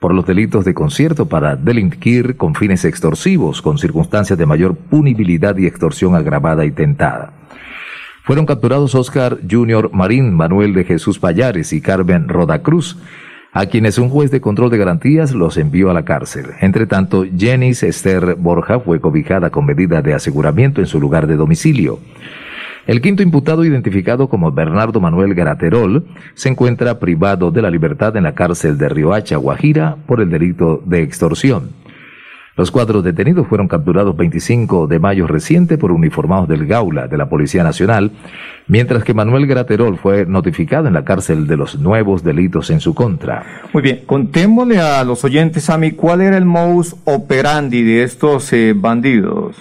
por 0.02 0.16
los 0.16 0.26
delitos 0.26 0.66
de 0.66 0.74
concierto 0.74 1.28
para 1.28 1.56
delinquir 1.56 2.36
con 2.36 2.56
fines 2.56 2.86
extorsivos, 2.86 3.62
con 3.62 3.78
circunstancias 3.78 4.36
de 4.36 4.48
mayor 4.48 4.76
punibilidad 4.76 5.56
y 5.58 5.68
extorsión 5.68 6.16
agravada 6.16 6.66
y 6.66 6.72
tentada. 6.72 7.34
Fueron 8.24 8.48
capturados 8.48 8.96
Oscar 8.96 9.38
Junior 9.48 9.92
Marín, 9.94 10.34
Manuel 10.34 10.74
de 10.74 10.86
Jesús 10.86 11.20
Payares 11.20 11.72
y 11.72 11.82
Carmen 11.82 12.30
Rodacruz, 12.30 12.98
a 13.54 13.68
quienes 13.68 14.00
un 14.00 14.10
juez 14.10 14.32
de 14.32 14.42
control 14.42 14.72
de 14.72 14.80
garantías 14.80 15.34
los 15.34 15.58
envió 15.58 15.92
a 15.92 15.94
la 15.94 16.04
cárcel. 16.04 16.48
Entre 16.62 16.88
tanto, 16.88 17.24
Jenis 17.38 17.84
Esther 17.84 18.34
Borja 18.40 18.80
fue 18.80 19.00
cobijada 19.00 19.52
con 19.52 19.68
medida 19.68 20.02
de 20.02 20.16
aseguramiento 20.16 20.82
en 20.82 20.88
su 20.88 21.00
lugar 21.00 21.28
de 21.28 21.36
domicilio. 21.36 22.00
El 22.92 23.00
quinto 23.00 23.24
imputado, 23.24 23.64
identificado 23.64 24.28
como 24.28 24.52
Bernardo 24.52 25.00
Manuel 25.00 25.34
Garaterol, 25.34 26.08
se 26.34 26.50
encuentra 26.50 27.00
privado 27.00 27.50
de 27.50 27.62
la 27.62 27.70
libertad 27.70 28.18
en 28.18 28.24
la 28.24 28.36
cárcel 28.36 28.78
de 28.78 28.90
Riohacha, 28.90 29.38
Guajira, 29.38 29.96
por 30.06 30.20
el 30.20 30.30
delito 30.30 30.84
de 30.86 31.02
extorsión. 31.02 31.70
Los 32.58 32.70
cuatro 32.70 33.02
detenidos 33.02 33.48
fueron 33.48 33.70
capturados 33.70 34.18
25 34.18 34.88
de 34.88 35.00
mayo 35.00 35.26
reciente 35.26 35.78
por 35.78 35.94
uniformados 35.94 36.50
del 36.50 36.68
Gaula 36.68 37.08
de 37.08 37.16
la 37.16 37.30
Policía 37.30 37.64
Nacional, 37.64 38.12
mientras 38.68 39.06
que 39.06 39.14
Manuel 39.14 39.48
Graterol 39.48 39.98
fue 39.98 40.26
notificado 40.26 40.90
en 40.90 40.94
la 40.94 41.06
cárcel 41.06 41.48
de 41.48 41.56
los 41.56 41.80
nuevos 41.80 42.26
delitos 42.26 42.72
en 42.72 42.82
su 42.82 42.94
contra. 42.94 43.62
Muy 43.72 43.84
bien, 43.84 44.02
contémosle 44.06 44.82
a 44.82 45.02
los 45.06 45.24
oyentes, 45.24 45.72
mí, 45.78 45.92
cuál 45.92 46.20
era 46.20 46.36
el 46.36 46.44
modus 46.44 46.94
operandi 47.06 47.84
de 47.84 48.04
estos 48.04 48.52
eh, 48.52 48.74
bandidos. 48.76 49.56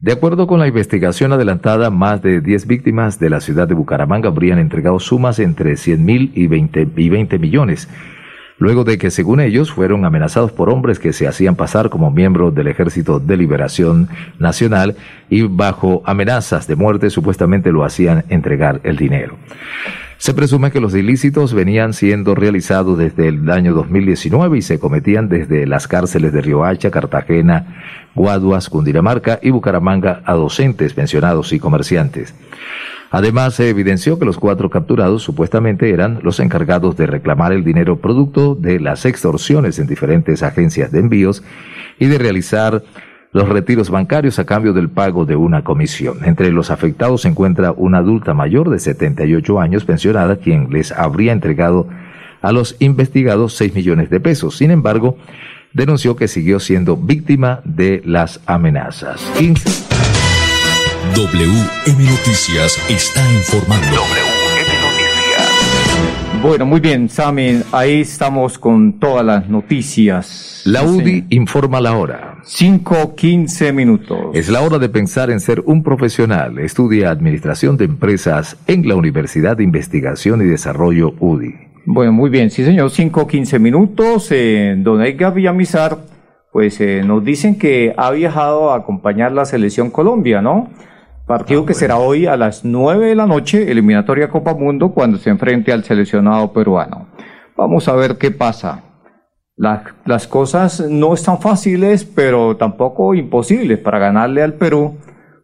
De 0.00 0.12
acuerdo 0.12 0.46
con 0.46 0.60
la 0.60 0.66
investigación 0.66 1.34
adelantada, 1.34 1.90
más 1.90 2.22
de 2.22 2.40
10 2.40 2.66
víctimas 2.66 3.18
de 3.18 3.28
la 3.28 3.42
ciudad 3.42 3.68
de 3.68 3.74
Bucaramanga 3.74 4.30
habrían 4.30 4.58
entregado 4.58 4.98
sumas 4.98 5.38
entre 5.38 5.76
100 5.76 6.02
mil 6.02 6.32
y 6.34 6.46
20, 6.46 6.88
y 6.96 7.08
20 7.10 7.38
millones, 7.38 7.86
luego 8.60 8.84
de 8.84 8.98
que, 8.98 9.10
según 9.10 9.40
ellos, 9.40 9.72
fueron 9.72 10.04
amenazados 10.04 10.52
por 10.52 10.70
hombres 10.70 11.00
que 11.00 11.12
se 11.12 11.26
hacían 11.26 11.56
pasar 11.56 11.90
como 11.90 12.12
miembros 12.12 12.54
del 12.54 12.68
Ejército 12.68 13.18
de 13.18 13.36
Liberación 13.36 14.08
Nacional 14.38 14.96
y 15.28 15.42
bajo 15.42 16.02
amenazas 16.04 16.68
de 16.68 16.76
muerte 16.76 17.10
supuestamente 17.10 17.72
lo 17.72 17.84
hacían 17.84 18.24
entregar 18.28 18.80
el 18.84 18.96
dinero. 18.96 19.34
Se 20.18 20.34
presume 20.34 20.70
que 20.70 20.80
los 20.80 20.94
ilícitos 20.94 21.54
venían 21.54 21.94
siendo 21.94 22.34
realizados 22.34 22.98
desde 22.98 23.28
el 23.28 23.50
año 23.50 23.72
2019 23.72 24.58
y 24.58 24.62
se 24.62 24.78
cometían 24.78 25.30
desde 25.30 25.66
las 25.66 25.88
cárceles 25.88 26.34
de 26.34 26.42
Riohacha, 26.42 26.90
Cartagena, 26.90 27.82
Guaduas, 28.14 28.68
Cundinamarca 28.68 29.38
y 29.40 29.48
Bucaramanga 29.48 30.20
a 30.26 30.34
docentes, 30.34 30.92
pensionados 30.92 31.54
y 31.54 31.58
comerciantes. 31.58 32.34
Además, 33.10 33.54
se 33.54 33.68
evidenció 33.68 34.18
que 34.18 34.24
los 34.24 34.38
cuatro 34.38 34.70
capturados 34.70 35.22
supuestamente 35.24 35.90
eran 35.90 36.20
los 36.22 36.38
encargados 36.38 36.96
de 36.96 37.06
reclamar 37.06 37.52
el 37.52 37.64
dinero 37.64 38.00
producto 38.00 38.54
de 38.54 38.78
las 38.78 39.04
extorsiones 39.04 39.78
en 39.80 39.88
diferentes 39.88 40.44
agencias 40.44 40.92
de 40.92 41.00
envíos 41.00 41.42
y 41.98 42.06
de 42.06 42.18
realizar 42.18 42.82
los 43.32 43.48
retiros 43.48 43.90
bancarios 43.90 44.38
a 44.38 44.44
cambio 44.44 44.72
del 44.72 44.88
pago 44.90 45.24
de 45.24 45.36
una 45.36 45.64
comisión. 45.64 46.18
Entre 46.24 46.50
los 46.52 46.70
afectados 46.70 47.22
se 47.22 47.28
encuentra 47.28 47.72
una 47.72 47.98
adulta 47.98 48.32
mayor 48.32 48.70
de 48.70 48.78
78 48.78 49.60
años 49.60 49.84
pensionada 49.84 50.36
quien 50.36 50.70
les 50.70 50.92
habría 50.92 51.32
entregado 51.32 51.88
a 52.42 52.52
los 52.52 52.76
investigados 52.78 53.54
6 53.54 53.74
millones 53.74 54.10
de 54.10 54.20
pesos. 54.20 54.56
Sin 54.56 54.70
embargo, 54.70 55.16
denunció 55.72 56.16
que 56.16 56.28
siguió 56.28 56.60
siendo 56.60 56.96
víctima 56.96 57.60
de 57.64 58.02
las 58.04 58.40
amenazas. 58.46 59.20
WM 61.14 62.04
Noticias 62.04 62.78
está 62.88 63.20
informando. 63.32 63.98
Bueno, 66.40 66.66
muy 66.66 66.80
bien, 66.80 67.08
Sami, 67.08 67.62
ahí 67.72 68.02
estamos 68.02 68.58
con 68.58 69.00
todas 69.00 69.26
las 69.26 69.48
noticias. 69.48 70.62
La 70.64 70.84
UDI 70.84 71.26
informa 71.30 71.80
la 71.80 71.96
hora. 71.96 72.36
5.15 72.44 73.72
minutos. 73.72 74.18
Es 74.34 74.48
la 74.48 74.62
hora 74.62 74.78
de 74.78 74.88
pensar 74.88 75.30
en 75.30 75.40
ser 75.40 75.62
un 75.66 75.82
profesional. 75.82 76.58
Estudia 76.60 77.10
Administración 77.10 77.76
de 77.76 77.86
Empresas 77.86 78.56
en 78.68 78.86
la 78.86 78.94
Universidad 78.94 79.56
de 79.56 79.64
Investigación 79.64 80.40
y 80.42 80.44
Desarrollo 80.44 81.14
UDI. 81.18 81.54
Bueno, 81.86 82.12
muy 82.12 82.30
bien, 82.30 82.50
sí 82.50 82.64
señor, 82.64 82.90
5.15 82.90 83.58
minutos. 83.58 84.28
Eh, 84.30 84.76
don 84.78 85.02
Edgar 85.02 85.34
Villamizar, 85.34 85.98
pues 86.52 86.80
eh, 86.80 87.02
nos 87.04 87.24
dicen 87.24 87.58
que 87.58 87.94
ha 87.96 88.10
viajado 88.12 88.70
a 88.70 88.76
acompañar 88.76 89.32
la 89.32 89.44
selección 89.44 89.90
Colombia, 89.90 90.40
¿no? 90.40 90.68
Partido 91.30 91.64
que 91.64 91.74
será 91.74 91.96
hoy 91.96 92.26
a 92.26 92.36
las 92.36 92.64
9 92.64 93.06
de 93.06 93.14
la 93.14 93.24
noche, 93.24 93.70
eliminatoria 93.70 94.28
Copa 94.28 94.52
Mundo, 94.52 94.90
cuando 94.90 95.16
se 95.16 95.30
enfrente 95.30 95.72
al 95.72 95.84
seleccionado 95.84 96.52
peruano. 96.52 97.06
Vamos 97.56 97.86
a 97.86 97.94
ver 97.94 98.18
qué 98.18 98.32
pasa. 98.32 98.82
las 99.56 100.26
cosas 100.26 100.80
no 100.90 101.14
están 101.14 101.38
fáciles, 101.38 102.04
pero 102.04 102.56
tampoco 102.56 103.14
imposibles 103.14 103.78
para 103.78 104.00
ganarle 104.00 104.42
al 104.42 104.54
Perú, 104.54 104.98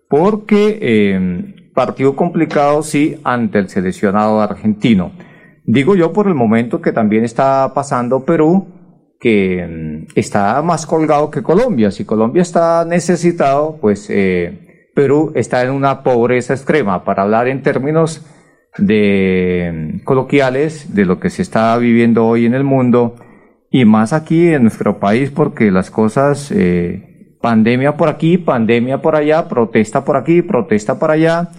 porque 0.09 0.77
eh, 0.83 1.71
partido 1.73 2.17
complicado 2.17 2.83
sí 2.83 3.21
ante 3.23 3.61
el 3.61 3.69
seleccionado 3.69 4.41
argentino. 4.41 5.13
Digo 5.67 5.95
yo 5.95 6.13
por 6.13 6.27
el 6.27 6.35
momento 6.35 6.83
que 6.83 6.91
también 6.91 7.23
está 7.23 7.71
pasando 7.73 8.25
Perú, 8.25 8.67
que 9.21 9.65
mm, 9.65 10.19
está 10.19 10.61
más 10.63 10.85
colgado 10.85 11.31
que 11.31 11.45
Colombia. 11.45 11.93
Si 11.93 12.05
Colombia 12.05 12.43
está 12.43 12.85
necesitado, 12.85 13.79
pues 13.81 14.11
eh, 14.11 14.66
Perú 14.97 15.31
está 15.35 15.63
en 15.63 15.73
una 15.73 16.03
pobreza 16.03 16.55
extrema. 16.55 17.05
Para 17.05 17.25
hablar 17.25 17.49
en 17.49 17.63
términos 17.63 18.27
de 18.79 20.01
coloquiales 20.05 20.95
de 20.95 21.05
lo 21.05 21.21
que 21.21 21.29
se 21.29 21.43
está 21.43 21.77
viviendo 21.77 22.27
hoy 22.27 22.47
en 22.47 22.55
el 22.55 22.65
mundo 22.65 23.15
y 23.71 23.85
más 23.85 24.15
aquí 24.15 24.49
en 24.49 24.63
nuestro 24.63 24.99
país 24.99 25.31
porque 25.31 25.71
las 25.71 25.91
cosas, 25.91 26.51
eh, 26.51 27.37
pandemia 27.43 27.99
por 27.99 28.09
aquí, 28.09 28.39
pandemia 28.39 29.03
por 29.03 29.17
allá, 29.17 29.49
protesta 29.49 30.03
por 30.03 30.17
aquí, 30.17 30.41
protesta 30.41 30.99
por 30.99 31.11
allá 31.11 31.51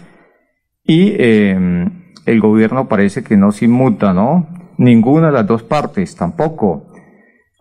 y 0.84 1.14
em, 1.20 2.14
el 2.26 2.42
gobierno 2.42 2.88
parece 2.88 3.24
que 3.24 3.38
no 3.38 3.52
se 3.52 3.66
inmuta, 3.66 4.14
¿no? 4.14 4.48
Ninguna 4.80 5.28
de 5.28 5.34
las 5.34 5.46
dos 5.46 5.62
partes 5.62 6.16
tampoco. 6.16 6.88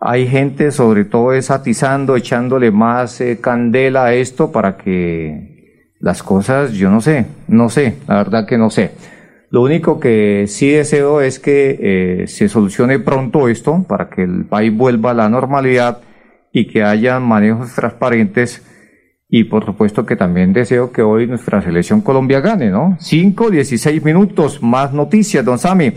Hay 0.00 0.26
gente 0.26 0.70
sobre 0.70 1.04
todo 1.04 1.34
es 1.34 1.50
atizando, 1.50 2.16
echándole 2.16 2.70
más 2.70 3.20
eh, 3.20 3.40
candela 3.42 4.06
a 4.06 4.14
esto 4.14 4.52
para 4.52 4.78
que 4.78 5.55
las 6.00 6.22
cosas, 6.22 6.72
yo 6.72 6.90
no 6.90 7.00
sé, 7.00 7.26
no 7.48 7.68
sé, 7.68 7.96
la 8.06 8.16
verdad 8.16 8.46
que 8.46 8.58
no 8.58 8.70
sé. 8.70 8.92
Lo 9.50 9.62
único 9.62 10.00
que 10.00 10.46
sí 10.48 10.70
deseo 10.70 11.20
es 11.20 11.38
que 11.38 11.78
eh, 11.80 12.26
se 12.26 12.48
solucione 12.48 12.98
pronto 12.98 13.48
esto 13.48 13.84
para 13.88 14.08
que 14.10 14.22
el 14.22 14.44
país 14.44 14.76
vuelva 14.76 15.12
a 15.12 15.14
la 15.14 15.28
normalidad 15.28 16.00
y 16.52 16.66
que 16.66 16.82
haya 16.82 17.20
manejos 17.20 17.74
transparentes 17.74 18.62
y 19.28 19.44
por 19.44 19.64
supuesto 19.64 20.06
que 20.06 20.16
también 20.16 20.52
deseo 20.52 20.92
que 20.92 21.02
hoy 21.02 21.26
nuestra 21.26 21.62
selección 21.62 22.00
Colombia 22.00 22.40
gane, 22.40 22.70
¿no? 22.70 22.96
5, 23.00 23.50
16 23.50 24.04
minutos, 24.04 24.62
más 24.62 24.92
noticias, 24.92 25.44
don 25.44 25.58
Sami 25.58 25.92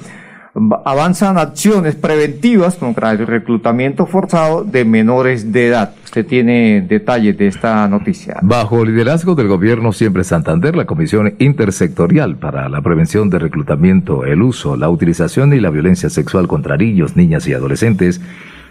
avanzan 0.84 1.38
acciones 1.38 1.96
preventivas 1.96 2.76
contra 2.76 3.12
el 3.12 3.26
reclutamiento 3.26 4.06
forzado 4.06 4.64
de 4.64 4.86
menores 4.86 5.52
de 5.52 5.68
edad. 5.68 5.94
Usted 6.04 6.26
tiene 6.26 6.82
detalles 6.82 7.38
de 7.38 7.48
esta 7.48 7.88
noticia. 7.88 8.38
Bajo 8.42 8.82
el 8.82 8.92
liderazgo 8.92 9.36
del 9.36 9.48
gobierno 9.48 9.94
Siempre 9.94 10.24
Santander, 10.24 10.76
la 10.76 10.86
Comisión 10.86 11.36
Intersectorial 11.40 12.38
para 12.38 12.68
la 12.68 12.82
Prevención 12.82 13.30
de 13.30 13.40
Reclutamiento, 13.40 14.26
el 14.26 14.42
uso, 14.42 14.76
la 14.76 14.90
utilización 14.90 15.54
y 15.54 15.60
la 15.60 15.70
violencia 15.70 16.10
sexual 16.10 16.48
contra 16.48 16.78
niños, 16.78 17.16
niñas 17.16 17.48
y 17.48 17.54
adolescentes 17.54 18.22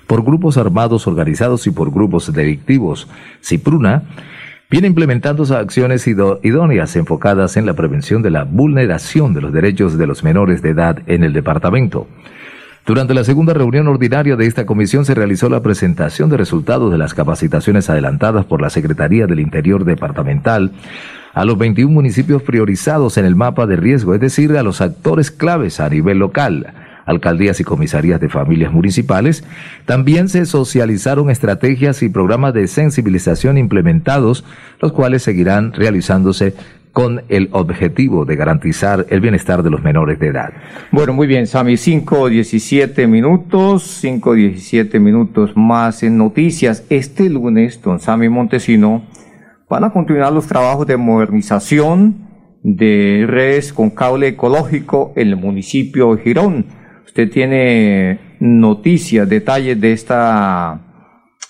por 0.09 0.25
grupos 0.25 0.57
armados 0.57 1.07
organizados 1.07 1.67
y 1.67 1.71
por 1.71 1.93
grupos 1.93 2.33
delictivos, 2.33 3.09
CIPRUNA, 3.43 4.05
viene 4.70 4.87
implementando 4.87 5.44
acciones 5.54 6.07
idóneas 6.07 6.94
enfocadas 6.96 7.57
en 7.57 7.64
la 7.64 7.72
prevención 7.72 8.20
de 8.22 8.31
la 8.31 8.44
vulneración 8.44 9.33
de 9.33 9.40
los 9.40 9.52
derechos 9.52 9.96
de 9.96 10.07
los 10.07 10.22
menores 10.22 10.61
de 10.61 10.70
edad 10.70 10.98
en 11.07 11.24
el 11.24 11.33
departamento. 11.33 12.07
Durante 12.85 13.14
la 13.14 13.24
segunda 13.24 13.54
reunión 13.54 13.87
ordinaria 13.87 14.37
de 14.37 14.46
esta 14.46 14.66
comisión 14.66 15.04
se 15.04 15.14
realizó 15.14 15.48
la 15.48 15.62
presentación 15.62 16.28
de 16.31 16.37
resultados 16.37 16.90
de 16.90 16.98
las 16.98 17.14
capacitaciones 17.14 17.88
adelantadas 17.88 18.44
por 18.44 18.61
la 18.61 18.70
Secretaría 18.70 19.26
del 19.26 19.40
Interior 19.40 19.85
Departamental 19.85 20.72
a 21.35 21.44
los 21.44 21.57
21 21.57 21.92
municipios 21.92 22.42
priorizados 22.42 23.16
en 23.16 23.24
el 23.24 23.37
mapa 23.37 23.66
de 23.66 23.76
riesgo, 23.76 24.14
es 24.14 24.20
decir, 24.20 24.57
a 24.57 24.62
los 24.62 24.81
actores 24.81 25.31
claves 25.31 25.81
a 25.81 25.88
nivel 25.88 26.18
local 26.18 26.74
alcaldías 27.09 27.59
y 27.59 27.64
comisarías 27.64 28.21
de 28.21 28.29
familias 28.29 28.73
municipales, 28.73 29.42
también 29.87 30.29
se 30.29 30.47
socializaron 30.47 31.31
estrategias 31.31 32.03
y 32.03 32.09
programas 32.09 32.55
de 32.55 32.68
sensibilización 32.68 33.59
implementados, 33.59 34.44
los 34.81 34.92
cuales 34.92 35.23
seguirán 35.23 35.73
realizándose 35.73 36.55
con 36.92 37.23
el 37.29 37.49
objetivo 37.53 38.25
de 38.25 38.37
garantizar 38.37 39.07
el 39.09 39.21
bienestar 39.21 39.62
de 39.62 39.71
los 39.71 39.83
menores 39.83 40.18
de 40.18 40.29
edad. 40.29 40.53
Bueno, 40.90 41.12
muy 41.12 41.27
bien, 41.27 41.47
Sami, 41.47 41.77
5, 41.77 42.29
17 42.29 43.07
minutos, 43.07 43.85
5, 44.01 44.35
17 44.35 44.99
minutos 44.99 45.53
más 45.55 46.03
en 46.03 46.18
noticias. 46.18 46.85
Este 46.90 47.31
lunes, 47.31 47.81
don 47.83 48.01
Sami 48.01 48.29
Montesino, 48.29 49.05
van 49.68 49.85
a 49.85 49.90
continuar 49.90 50.33
los 50.33 50.47
trabajos 50.47 50.87
de 50.87 50.97
modernización 50.97 52.29
de 52.62 53.25
redes 53.29 53.73
con 53.73 53.90
cable 53.90 54.29
ecológico 54.29 55.12
en 55.14 55.29
el 55.29 55.37
municipio 55.37 56.14
de 56.14 56.23
Girón 56.23 56.66
usted 57.09 57.31
tiene 57.31 58.18
noticias, 58.38 59.29
detalles 59.29 59.81
de 59.81 59.92
esta 59.92 60.81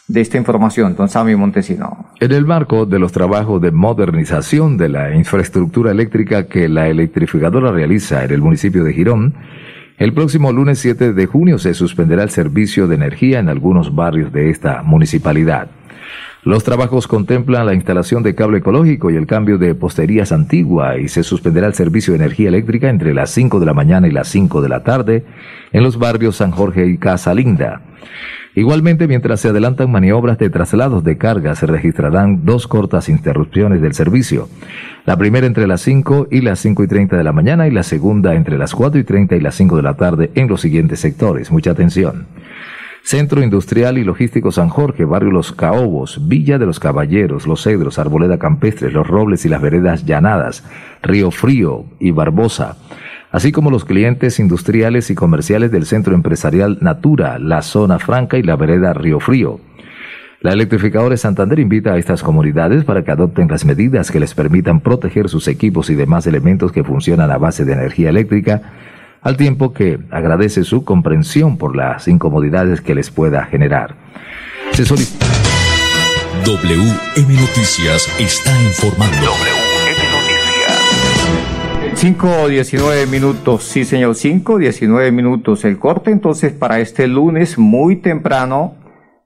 de 0.06 0.22
esta 0.22 0.38
información, 0.38 0.96
don 0.96 1.06
Sammy 1.06 1.36
Montesino. 1.36 2.06
En 2.18 2.32
el 2.32 2.46
marco 2.46 2.86
de 2.86 2.98
los 2.98 3.12
trabajos 3.12 3.60
de 3.60 3.72
modernización 3.72 4.78
de 4.78 4.88
la 4.88 5.14
infraestructura 5.14 5.90
eléctrica 5.90 6.46
que 6.46 6.66
la 6.66 6.88
electrificadora 6.88 7.72
realiza 7.72 8.24
en 8.24 8.30
el 8.30 8.40
municipio 8.40 8.84
de 8.84 8.94
Girón, 8.94 9.34
el 9.98 10.14
próximo 10.14 10.50
lunes 10.50 10.78
7 10.78 11.12
de 11.12 11.26
junio 11.26 11.58
se 11.58 11.74
suspenderá 11.74 12.22
el 12.22 12.30
servicio 12.30 12.86
de 12.86 12.94
energía 12.94 13.38
en 13.38 13.50
algunos 13.50 13.94
barrios 13.94 14.32
de 14.32 14.48
esta 14.48 14.82
municipalidad. 14.82 15.68
Los 16.44 16.62
trabajos 16.62 17.08
contemplan 17.08 17.66
la 17.66 17.74
instalación 17.74 18.22
de 18.22 18.34
cable 18.34 18.58
ecológico 18.58 19.10
y 19.10 19.16
el 19.16 19.26
cambio 19.26 19.58
de 19.58 19.74
posterías 19.74 20.30
antigua 20.30 20.96
y 20.96 21.08
se 21.08 21.24
suspenderá 21.24 21.66
el 21.66 21.74
servicio 21.74 22.12
de 22.12 22.18
energía 22.18 22.48
eléctrica 22.48 22.88
entre 22.88 23.12
las 23.12 23.30
5 23.30 23.58
de 23.58 23.66
la 23.66 23.74
mañana 23.74 24.06
y 24.06 24.12
las 24.12 24.28
5 24.28 24.62
de 24.62 24.68
la 24.68 24.84
tarde 24.84 25.24
en 25.72 25.82
los 25.82 25.98
barrios 25.98 26.36
San 26.36 26.52
Jorge 26.52 26.86
y 26.86 26.96
Casa 26.96 27.34
Linda. 27.34 27.82
Igualmente, 28.54 29.06
mientras 29.06 29.40
se 29.40 29.48
adelantan 29.48 29.90
maniobras 29.90 30.38
de 30.38 30.48
traslados 30.50 31.04
de 31.04 31.18
carga, 31.18 31.54
se 31.54 31.66
registrarán 31.66 32.44
dos 32.44 32.66
cortas 32.66 33.08
interrupciones 33.08 33.80
del 33.80 33.94
servicio. 33.94 34.48
La 35.06 35.16
primera 35.16 35.46
entre 35.46 35.66
las 35.66 35.80
5 35.82 36.28
y 36.30 36.40
las 36.40 36.58
5 36.60 36.84
y 36.84 36.88
30 36.88 37.16
de 37.16 37.24
la 37.24 37.32
mañana 37.32 37.68
y 37.68 37.70
la 37.70 37.82
segunda 37.82 38.34
entre 38.34 38.58
las 38.58 38.74
4 38.74 39.00
y 39.00 39.04
30 39.04 39.36
y 39.36 39.40
las 39.40 39.54
5 39.54 39.76
de 39.76 39.82
la 39.82 39.94
tarde 39.94 40.30
en 40.34 40.48
los 40.48 40.60
siguientes 40.60 41.00
sectores. 41.00 41.50
Mucha 41.50 41.72
atención. 41.72 42.26
Centro 43.08 43.42
Industrial 43.42 43.96
y 43.96 44.04
Logístico 44.04 44.52
San 44.52 44.68
Jorge, 44.68 45.06
Barrio 45.06 45.30
Los 45.30 45.52
Caobos, 45.52 46.28
Villa 46.28 46.58
de 46.58 46.66
los 46.66 46.78
Caballeros, 46.78 47.46
Los 47.46 47.62
Cedros, 47.62 47.98
Arboleda 47.98 48.38
Campestres, 48.38 48.92
Los 48.92 49.06
Robles 49.06 49.46
y 49.46 49.48
las 49.48 49.62
Veredas 49.62 50.04
Llanadas, 50.04 50.62
Río 51.02 51.30
Frío 51.30 51.86
y 51.98 52.10
Barbosa, 52.10 52.76
así 53.30 53.50
como 53.50 53.70
los 53.70 53.86
clientes 53.86 54.38
industriales 54.38 55.08
y 55.08 55.14
comerciales 55.14 55.72
del 55.72 55.86
Centro 55.86 56.14
Empresarial 56.14 56.76
Natura, 56.82 57.38
la 57.38 57.62
Zona 57.62 57.98
Franca 57.98 58.36
y 58.36 58.42
la 58.42 58.56
Vereda 58.56 58.92
Río 58.92 59.20
Frío. 59.20 59.58
La 60.42 60.52
electrificadora 60.52 61.14
de 61.14 61.16
Santander 61.16 61.60
invita 61.60 61.94
a 61.94 61.98
estas 61.98 62.22
comunidades 62.22 62.84
para 62.84 63.04
que 63.04 63.10
adopten 63.10 63.48
las 63.48 63.64
medidas 63.64 64.10
que 64.10 64.20
les 64.20 64.34
permitan 64.34 64.80
proteger 64.80 65.30
sus 65.30 65.48
equipos 65.48 65.88
y 65.88 65.94
demás 65.94 66.26
elementos 66.26 66.72
que 66.72 66.84
funcionan 66.84 67.30
a 67.30 67.38
base 67.38 67.64
de 67.64 67.72
energía 67.72 68.10
eléctrica 68.10 68.60
al 69.22 69.36
tiempo 69.36 69.72
que 69.72 69.98
agradece 70.10 70.64
su 70.64 70.84
comprensión 70.84 71.58
por 71.58 71.76
las 71.76 72.08
incomodidades 72.08 72.80
que 72.80 72.94
les 72.94 73.10
pueda 73.10 73.44
generar. 73.44 73.94
Se 74.72 74.84
WM 74.84 74.96
Noticias 77.34 78.08
está 78.18 78.62
informando. 78.62 79.16
WM 79.16 79.96
Noticias. 80.12 80.38
5 81.94 82.48
19 82.48 83.06
minutos, 83.06 83.64
sí 83.64 83.84
señor, 83.84 84.14
5 84.14 84.58
19 84.58 85.10
minutos. 85.10 85.64
El 85.64 85.78
corte 85.78 86.10
entonces 86.10 86.52
para 86.52 86.78
este 86.80 87.08
lunes 87.08 87.58
muy 87.58 87.96
temprano, 87.96 88.74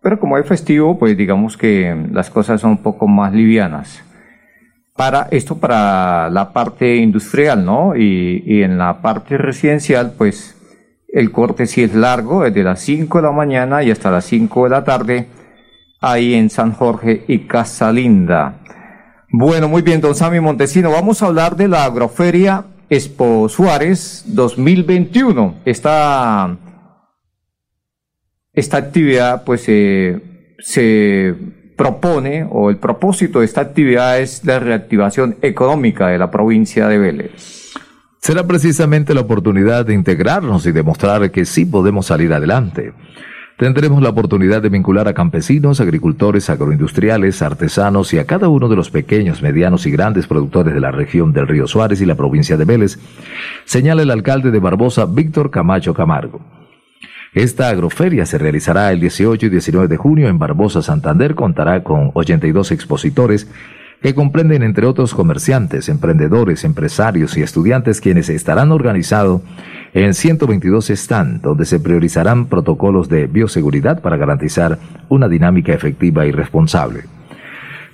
pero 0.00 0.18
como 0.18 0.38
es 0.38 0.46
festivo, 0.46 0.98
pues 0.98 1.16
digamos 1.16 1.56
que 1.56 1.94
las 2.12 2.30
cosas 2.30 2.60
son 2.60 2.70
un 2.72 2.82
poco 2.82 3.08
más 3.08 3.32
livianas 3.32 4.02
para 4.96 5.28
esto 5.30 5.58
para 5.58 6.28
la 6.30 6.52
parte 6.52 6.96
industrial, 6.96 7.64
¿no? 7.64 7.96
Y, 7.96 8.62
en 8.62 8.78
la 8.78 9.00
parte 9.00 9.38
residencial, 9.38 10.14
pues 10.16 10.56
el 11.08 11.30
corte 11.30 11.66
sí 11.66 11.82
es 11.82 11.94
largo, 11.94 12.44
desde 12.44 12.62
las 12.62 12.80
5 12.80 13.18
de 13.18 13.22
la 13.22 13.32
mañana 13.32 13.82
y 13.82 13.90
hasta 13.90 14.10
las 14.10 14.24
5 14.26 14.64
de 14.64 14.70
la 14.70 14.84
tarde, 14.84 15.28
ahí 16.00 16.34
en 16.34 16.50
San 16.50 16.72
Jorge 16.72 17.24
y 17.28 17.46
Casalinda. 17.46 18.60
Bueno, 19.30 19.68
muy 19.68 19.82
bien, 19.82 20.00
don 20.00 20.14
Sammy 20.14 20.40
Montesino, 20.40 20.90
vamos 20.90 21.22
a 21.22 21.26
hablar 21.26 21.56
de 21.56 21.68
la 21.68 21.84
agroferia 21.84 22.64
Expo 22.90 23.48
Suárez 23.48 24.24
2021. 24.26 25.62
Esta, 25.64 26.58
esta 28.52 28.76
actividad, 28.76 29.44
pues, 29.44 29.64
eh, 29.68 30.54
se 30.58 31.34
propone, 31.82 32.46
o 32.48 32.70
el 32.70 32.76
propósito 32.76 33.40
de 33.40 33.44
esta 33.44 33.60
actividad 33.60 34.20
es 34.20 34.44
la 34.44 34.60
reactivación 34.60 35.34
económica 35.42 36.06
de 36.06 36.16
la 36.16 36.30
provincia 36.30 36.86
de 36.86 36.96
Vélez. 36.96 37.72
Será 38.20 38.46
precisamente 38.46 39.14
la 39.14 39.22
oportunidad 39.22 39.84
de 39.84 39.92
integrarnos 39.92 40.64
y 40.66 40.70
demostrar 40.70 41.32
que 41.32 41.44
sí 41.44 41.66
podemos 41.66 42.06
salir 42.06 42.32
adelante. 42.32 42.92
Tendremos 43.58 44.00
la 44.00 44.10
oportunidad 44.10 44.62
de 44.62 44.68
vincular 44.68 45.08
a 45.08 45.12
campesinos, 45.12 45.80
agricultores, 45.80 46.48
agroindustriales, 46.50 47.42
artesanos 47.42 48.14
y 48.14 48.18
a 48.20 48.26
cada 48.26 48.48
uno 48.48 48.68
de 48.68 48.76
los 48.76 48.88
pequeños, 48.88 49.42
medianos 49.42 49.84
y 49.84 49.90
grandes 49.90 50.28
productores 50.28 50.74
de 50.74 50.80
la 50.80 50.92
región 50.92 51.32
del 51.32 51.48
Río 51.48 51.66
Suárez 51.66 52.00
y 52.00 52.06
la 52.06 52.14
provincia 52.14 52.56
de 52.56 52.64
Vélez, 52.64 53.00
señala 53.64 54.02
el 54.02 54.12
alcalde 54.12 54.52
de 54.52 54.60
Barbosa, 54.60 55.04
Víctor 55.06 55.50
Camacho 55.50 55.94
Camargo. 55.94 56.61
Esta 57.34 57.70
agroferia 57.70 58.26
se 58.26 58.36
realizará 58.36 58.92
el 58.92 59.00
18 59.00 59.46
y 59.46 59.48
19 59.48 59.88
de 59.88 59.96
junio 59.96 60.28
en 60.28 60.38
Barbosa, 60.38 60.82
Santander. 60.82 61.34
Contará 61.34 61.82
con 61.82 62.10
82 62.12 62.72
expositores 62.72 63.48
que 64.02 64.14
comprenden 64.14 64.62
entre 64.62 64.86
otros 64.86 65.14
comerciantes, 65.14 65.88
emprendedores, 65.88 66.62
empresarios 66.64 67.38
y 67.38 67.42
estudiantes 67.42 68.02
quienes 68.02 68.28
estarán 68.28 68.70
organizados 68.70 69.40
en 69.94 70.12
122 70.12 70.88
stands 70.88 71.40
donde 71.40 71.64
se 71.64 71.80
priorizarán 71.80 72.46
protocolos 72.46 73.08
de 73.08 73.28
bioseguridad 73.28 74.02
para 74.02 74.18
garantizar 74.18 74.78
una 75.08 75.26
dinámica 75.26 75.72
efectiva 75.72 76.26
y 76.26 76.32
responsable. 76.32 77.04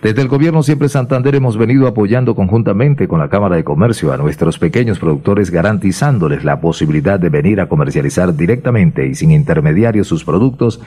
Desde 0.03 0.23
el 0.23 0.29
Gobierno 0.29 0.63
Siempre 0.63 0.89
Santander 0.89 1.35
hemos 1.35 1.57
venido 1.57 1.89
apoyando 1.89 2.37
conjuntamente 2.37 3.09
con 3.09 3.19
la 3.19 3.29
Cámara 3.29 3.57
de 3.57 3.65
Comercio 3.65 4.13
a 4.13 4.17
nuestros 4.17 4.57
pequeños 4.57 5.01
productores 5.01 5.51
garantizándoles 5.51 6.45
la 6.45 6.61
posibilidad 6.61 7.19
de 7.19 7.31
venir 7.31 7.61
a 7.61 7.69
comercializar 7.69 8.37
directamente 8.37 9.09
y 9.09 9.17
sin 9.17 9.33
intermediarios 9.33 10.07
sus 10.07 10.25
productos 10.25 10.81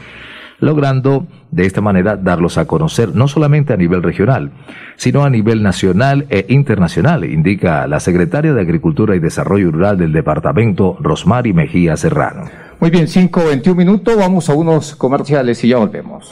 logrando 0.61 1.27
de 1.49 1.65
esta 1.65 1.81
manera 1.81 2.15
darlos 2.15 2.57
a 2.57 2.65
conocer 2.65 3.13
no 3.13 3.27
solamente 3.27 3.73
a 3.73 3.77
nivel 3.77 4.01
regional, 4.01 4.51
sino 4.95 5.25
a 5.25 5.29
nivel 5.29 5.61
nacional 5.61 6.25
e 6.29 6.45
internacional, 6.47 7.25
indica 7.25 7.87
la 7.87 7.99
secretaria 7.99 8.53
de 8.53 8.61
Agricultura 8.61 9.15
y 9.15 9.19
Desarrollo 9.19 9.71
Rural 9.71 9.97
del 9.97 10.13
departamento, 10.13 10.95
Rosmary 11.01 11.51
Mejía 11.51 11.97
Serrano. 11.97 12.43
Muy 12.79 12.91
bien, 12.91 13.07
5.21 13.07 13.75
minutos, 13.75 14.15
vamos 14.15 14.49
a 14.49 14.53
unos 14.53 14.95
comerciales 14.95 15.63
y 15.63 15.69
ya 15.69 15.77
volvemos. 15.77 16.31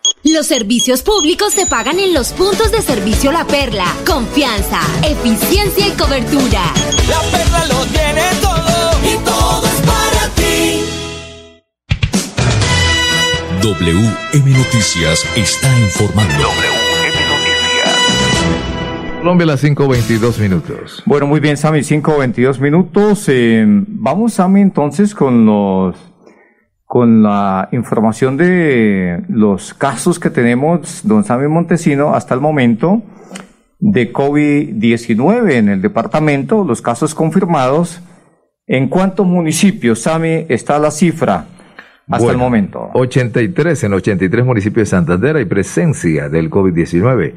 Los 0.23 0.45
servicios 0.45 1.01
públicos 1.01 1.51
se 1.51 1.65
pagan 1.65 1.99
en 1.99 2.13
los 2.13 2.31
puntos 2.33 2.71
de 2.71 2.83
servicio 2.83 3.31
La 3.31 3.47
Perla. 3.47 3.85
Confianza, 4.05 4.79
eficiencia 5.03 5.87
y 5.87 5.91
cobertura. 5.97 6.61
La 7.09 7.21
Perla 7.31 7.65
lo 7.65 7.83
tiene 7.85 8.21
todo 8.39 8.91
y 9.03 9.17
todo 9.25 9.65
es 9.65 9.81
para 9.81 10.29
ti. 10.35 10.79
WM 13.63 14.57
Noticias 14.59 15.25
está 15.35 15.79
informando. 15.79 16.35
WM 16.35 17.15
Noticias. 17.27 17.97
Colombia 19.21 19.45
a 19.45 19.47
las 19.47 19.63
5.22 19.63 20.37
minutos. 20.37 21.01
Bueno, 21.07 21.25
muy 21.25 21.39
bien, 21.39 21.57
Sammy, 21.57 21.79
5.22 21.79 22.59
minutos. 22.59 23.25
Eh, 23.27 23.65
vamos, 23.65 24.33
Sammy, 24.33 24.61
entonces 24.61 25.15
con 25.15 25.47
los 25.47 25.95
con 26.91 27.23
la 27.23 27.69
información 27.71 28.35
de 28.35 29.23
los 29.29 29.73
casos 29.73 30.19
que 30.19 30.29
tenemos, 30.29 31.07
don 31.07 31.23
Sammy 31.23 31.47
Montesino, 31.47 32.13
hasta 32.13 32.33
el 32.33 32.41
momento 32.41 33.01
de 33.79 34.11
COVID-19 34.11 35.53
en 35.53 35.69
el 35.69 35.81
departamento, 35.81 36.65
los 36.65 36.81
casos 36.81 37.15
confirmados. 37.15 38.01
¿En 38.67 38.89
cuántos 38.89 39.25
municipios, 39.25 40.01
Sami, 40.01 40.45
está 40.49 40.79
la 40.79 40.91
cifra 40.91 41.45
hasta 42.09 42.29
el 42.29 42.37
momento? 42.37 42.89
83, 42.93 43.85
en 43.85 43.93
83 43.93 44.45
municipios 44.45 44.89
de 44.89 44.97
Santander 44.97 45.37
hay 45.37 45.45
presencia 45.45 46.27
del 46.27 46.49
COVID-19. 46.49 47.35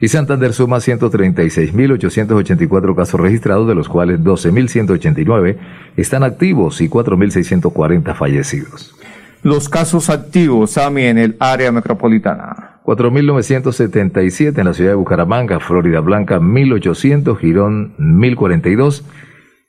Y 0.00 0.08
Santander 0.08 0.52
suma 0.54 0.78
136.884 0.78 2.96
casos 2.96 3.20
registrados, 3.20 3.68
de 3.68 3.74
los 3.74 3.90
cuales 3.90 4.20
12.189 4.20 5.58
están 5.96 6.24
activos 6.24 6.80
y 6.80 6.88
4.640 6.88 8.14
fallecidos. 8.14 8.94
Los 9.42 9.68
casos 9.68 10.08
activos, 10.08 10.70
Sami, 10.72 11.04
en 11.04 11.18
el 11.18 11.36
área 11.38 11.70
metropolitana. 11.70 12.80
4.977 12.84 14.58
en 14.58 14.64
la 14.64 14.72
ciudad 14.72 14.92
de 14.92 14.96
Bucaramanga, 14.96 15.60
Florida 15.60 16.00
Blanca 16.00 16.40
1.800, 16.40 17.38
Girón 17.38 17.94
1.042, 17.98 19.02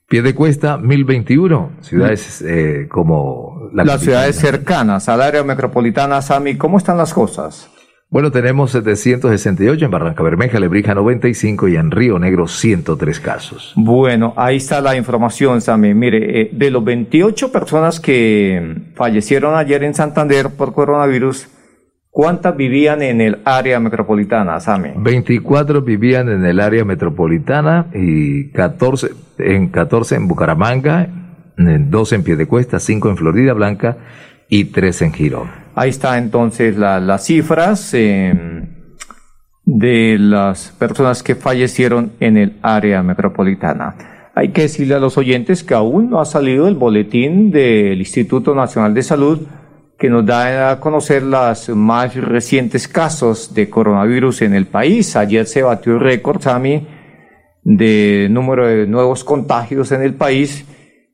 Piedecuesta 0.08 0.78
1.021, 0.78 1.72
ciudades 1.82 2.42
eh, 2.42 2.88
como... 2.90 3.70
La 3.74 3.84
Las 3.84 4.00
ciudades 4.02 4.38
cercanas 4.38 5.10
al 5.10 5.22
área 5.22 5.44
metropolitana, 5.44 6.22
Sami, 6.22 6.56
¿cómo 6.58 6.78
están 6.78 6.96
las 6.98 7.14
cosas? 7.14 7.70
Bueno, 8.12 8.30
tenemos 8.30 8.72
768 8.72 9.86
en 9.86 9.90
Barranca 9.90 10.22
Bermeja, 10.22 10.60
Lebrija 10.60 10.94
95 10.94 11.70
y 11.70 11.78
en 11.78 11.92
Río 11.92 12.20
Negro 12.20 12.46
103 12.46 13.22
casos. 13.22 13.72
Bueno, 13.78 14.34
ahí 14.36 14.58
está 14.58 14.82
la 14.82 14.98
información, 14.98 15.62
Sammy. 15.62 15.94
Mire, 15.94 16.42
eh, 16.42 16.50
de 16.52 16.72
los 16.72 16.84
28 16.84 17.54
personas 17.54 18.02
que 18.02 18.76
fallecieron 18.96 19.56
ayer 19.56 19.86
en 19.86 19.94
Santander 19.94 20.50
por 20.50 20.74
coronavirus, 20.74 21.48
¿cuántas 22.10 22.58
vivían 22.58 23.02
en 23.02 23.22
el 23.22 23.40
área 23.46 23.80
metropolitana, 23.80 24.60
Sammy? 24.60 24.90
24 24.98 25.82
vivían 25.82 26.28
en 26.28 26.46
el 26.46 26.60
área 26.60 26.84
metropolitana 26.84 27.88
y 27.94 28.50
14 28.50 29.12
en 29.38 29.70
14 29.70 30.16
en 30.16 30.28
Bucaramanga, 30.28 31.08
2 31.56 32.12
en 32.12 32.24
Piedecuesta, 32.24 32.78
5 32.78 33.10
en 33.10 33.16
Florida 33.16 33.54
Blanca 33.54 33.96
y 34.50 34.66
3 34.66 35.02
en 35.04 35.14
Girón. 35.14 35.61
Ahí 35.76 35.90
está 35.90 36.18
entonces 36.18 36.76
las 36.78 37.26
cifras 37.26 37.94
em, 37.94 38.68
de 39.64 40.18
las 40.20 40.72
personas 40.72 41.24
que 41.24 41.36
fallecieron 41.36 42.12
en 42.20 42.38
el 42.38 42.58
área 42.62 43.02
metropolitana. 43.04 43.96
Hay 44.36 44.50
que 44.50 44.64
decirle 44.64 44.96
a 44.96 45.00
los 45.00 45.18
oyentes 45.18 45.64
que 45.64 45.74
aún 45.74 46.10
no 46.10 46.20
ha 46.20 46.26
salido 46.26 46.68
el 46.68 46.76
boletín 46.76 47.52
del 47.52 48.00
Instituto 48.00 48.56
Nacional 48.56 48.94
de 48.94 49.04
Salud 49.04 49.42
que 49.98 50.10
nos 50.10 50.26
da 50.26 50.72
a 50.72 50.80
conocer 50.80 51.22
los 51.22 51.70
más 51.70 52.16
recientes 52.16 52.88
casos 52.88 53.54
de 53.54 53.70
coronavirus 53.70 54.42
en 54.42 54.56
el 54.56 54.66
país. 54.66 55.16
Ayer 55.16 55.46
se 55.46 55.62
batió 55.62 55.94
el 55.94 56.00
récord, 56.00 56.42
Sami, 56.42 56.88
de 57.64 58.28
número 58.32 58.68
de 58.68 58.88
nuevos 58.88 59.24
contagios 59.24 59.92
en 59.92 60.02
el 60.02 60.16
país 60.16 60.66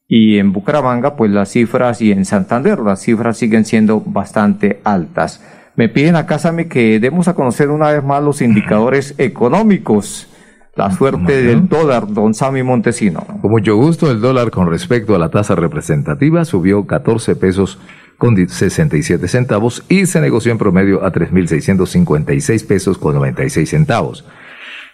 y 0.08 0.38
en 0.38 0.54
Bucaramanga, 0.54 1.16
pues 1.16 1.32
las 1.32 1.50
cifras, 1.50 2.02
y 2.02 2.12
en 2.12 2.26
Santander, 2.26 2.80
las 2.80 3.02
cifras 3.02 3.38
siguen 3.38 3.66
siendo 3.66 4.02
bastante 4.02 4.80
altas. 4.84 5.44
Me 5.76 5.90
piden 5.90 6.16
acá, 6.16 6.40
Sami, 6.40 6.66
que 6.66 7.00
demos 7.00 7.28
a 7.28 7.36
conocer 7.36 7.70
una 7.70 7.92
vez 7.92 8.04
más 8.04 8.24
los 8.24 8.42
indicadores 8.42 9.16
económicos. 9.20 10.28
La 10.76 10.92
suerte 10.92 11.42
del 11.42 11.68
dólar, 11.68 12.08
don 12.08 12.36
Sami 12.36 12.62
Montesino. 12.62 13.26
Con 13.42 13.50
mucho 13.50 13.76
gusto, 13.76 14.12
el 14.12 14.22
dólar 14.22 14.52
con 14.52 14.70
respecto 14.70 15.16
a 15.16 15.20
la 15.20 15.30
tasa 15.30 15.56
representativa 15.56 16.46
subió 16.46 16.86
14 16.86 17.36
pesos 17.36 17.80
con 18.20 18.36
67 18.48 19.28
centavos 19.28 19.84
y 19.90 20.06
se 20.06 20.22
negoció 20.22 20.52
en 20.52 20.60
promedio 20.60 21.04
a 21.04 21.12
3.656 21.12 22.68
pesos 22.68 23.00
con 23.00 23.16
96 23.16 23.68
centavos. 23.68 24.24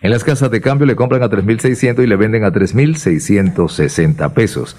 En 0.03 0.11
las 0.11 0.23
casas 0.25 0.51
de 0.51 0.59
cambio 0.59 0.85
le 0.85 0.97
compran 0.97 1.23
a 1.23 1.29
3.600 1.29 2.03
y 2.03 2.07
le 2.07 2.17
venden 2.17 2.43
a 2.43 2.51
3.660 2.51 4.33
pesos. 4.33 4.75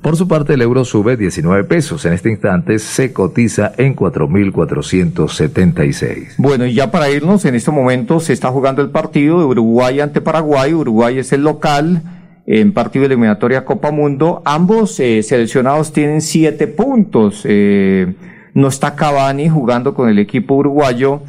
Por 0.00 0.16
su 0.16 0.28
parte, 0.28 0.54
el 0.54 0.62
euro 0.62 0.86
sube 0.86 1.18
19 1.18 1.64
pesos. 1.64 2.06
En 2.06 2.14
este 2.14 2.30
instante 2.30 2.78
se 2.78 3.12
cotiza 3.12 3.72
en 3.76 3.94
4.476. 3.94 6.36
Bueno, 6.38 6.64
y 6.64 6.72
ya 6.72 6.90
para 6.90 7.10
irnos, 7.10 7.44
en 7.44 7.54
este 7.54 7.70
momento 7.70 8.18
se 8.18 8.32
está 8.32 8.48
jugando 8.48 8.80
el 8.80 8.88
partido 8.88 9.40
de 9.40 9.44
Uruguay 9.44 10.00
ante 10.00 10.22
Paraguay. 10.22 10.72
Uruguay 10.72 11.18
es 11.18 11.34
el 11.34 11.42
local 11.42 12.00
en 12.46 12.72
partido 12.72 13.04
eliminatoria 13.04 13.66
Copa 13.66 13.90
Mundo. 13.90 14.40
Ambos 14.46 14.98
eh, 15.00 15.22
seleccionados 15.22 15.92
tienen 15.92 16.22
siete 16.22 16.66
puntos. 16.66 17.42
Eh, 17.44 18.14
no 18.54 18.68
está 18.68 18.96
Cavani 18.96 19.50
jugando 19.50 19.92
con 19.92 20.08
el 20.08 20.18
equipo 20.18 20.54
uruguayo. 20.54 21.20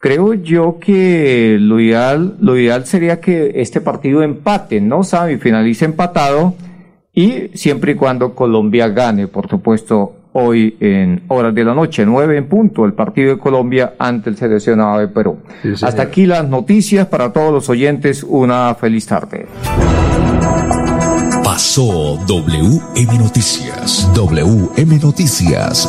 Creo 0.00 0.34
yo 0.34 0.78
que 0.80 1.56
lo 1.60 1.80
ideal, 1.80 2.36
lo 2.40 2.56
ideal 2.56 2.86
sería 2.86 3.20
que 3.20 3.54
este 3.56 3.80
partido 3.80 4.22
empate, 4.22 4.80
¿no? 4.80 5.02
Sabe, 5.02 5.38
finalice 5.38 5.86
empatado 5.86 6.54
y 7.12 7.50
siempre 7.54 7.92
y 7.92 7.94
cuando 7.96 8.32
Colombia 8.32 8.86
gane, 8.88 9.26
por 9.26 9.48
supuesto, 9.48 10.12
hoy 10.34 10.76
en 10.78 11.22
horas 11.26 11.52
de 11.52 11.64
la 11.64 11.74
noche, 11.74 12.06
nueve 12.06 12.36
en 12.36 12.46
punto, 12.46 12.84
el 12.84 12.92
partido 12.92 13.30
de 13.34 13.38
Colombia 13.38 13.94
ante 13.98 14.30
el 14.30 14.36
seleccionado 14.36 15.00
de 15.00 15.08
Perú. 15.08 15.38
Hasta 15.82 16.02
aquí 16.02 16.26
las 16.26 16.48
noticias 16.48 17.08
para 17.08 17.32
todos 17.32 17.52
los 17.52 17.68
oyentes. 17.68 18.22
Una 18.22 18.76
feliz 18.76 19.04
tarde. 19.04 19.46
Pasó 21.42 22.18
WM 22.24 23.18
Noticias. 23.18 24.08
WM 24.14 24.98
Noticias. 25.00 25.88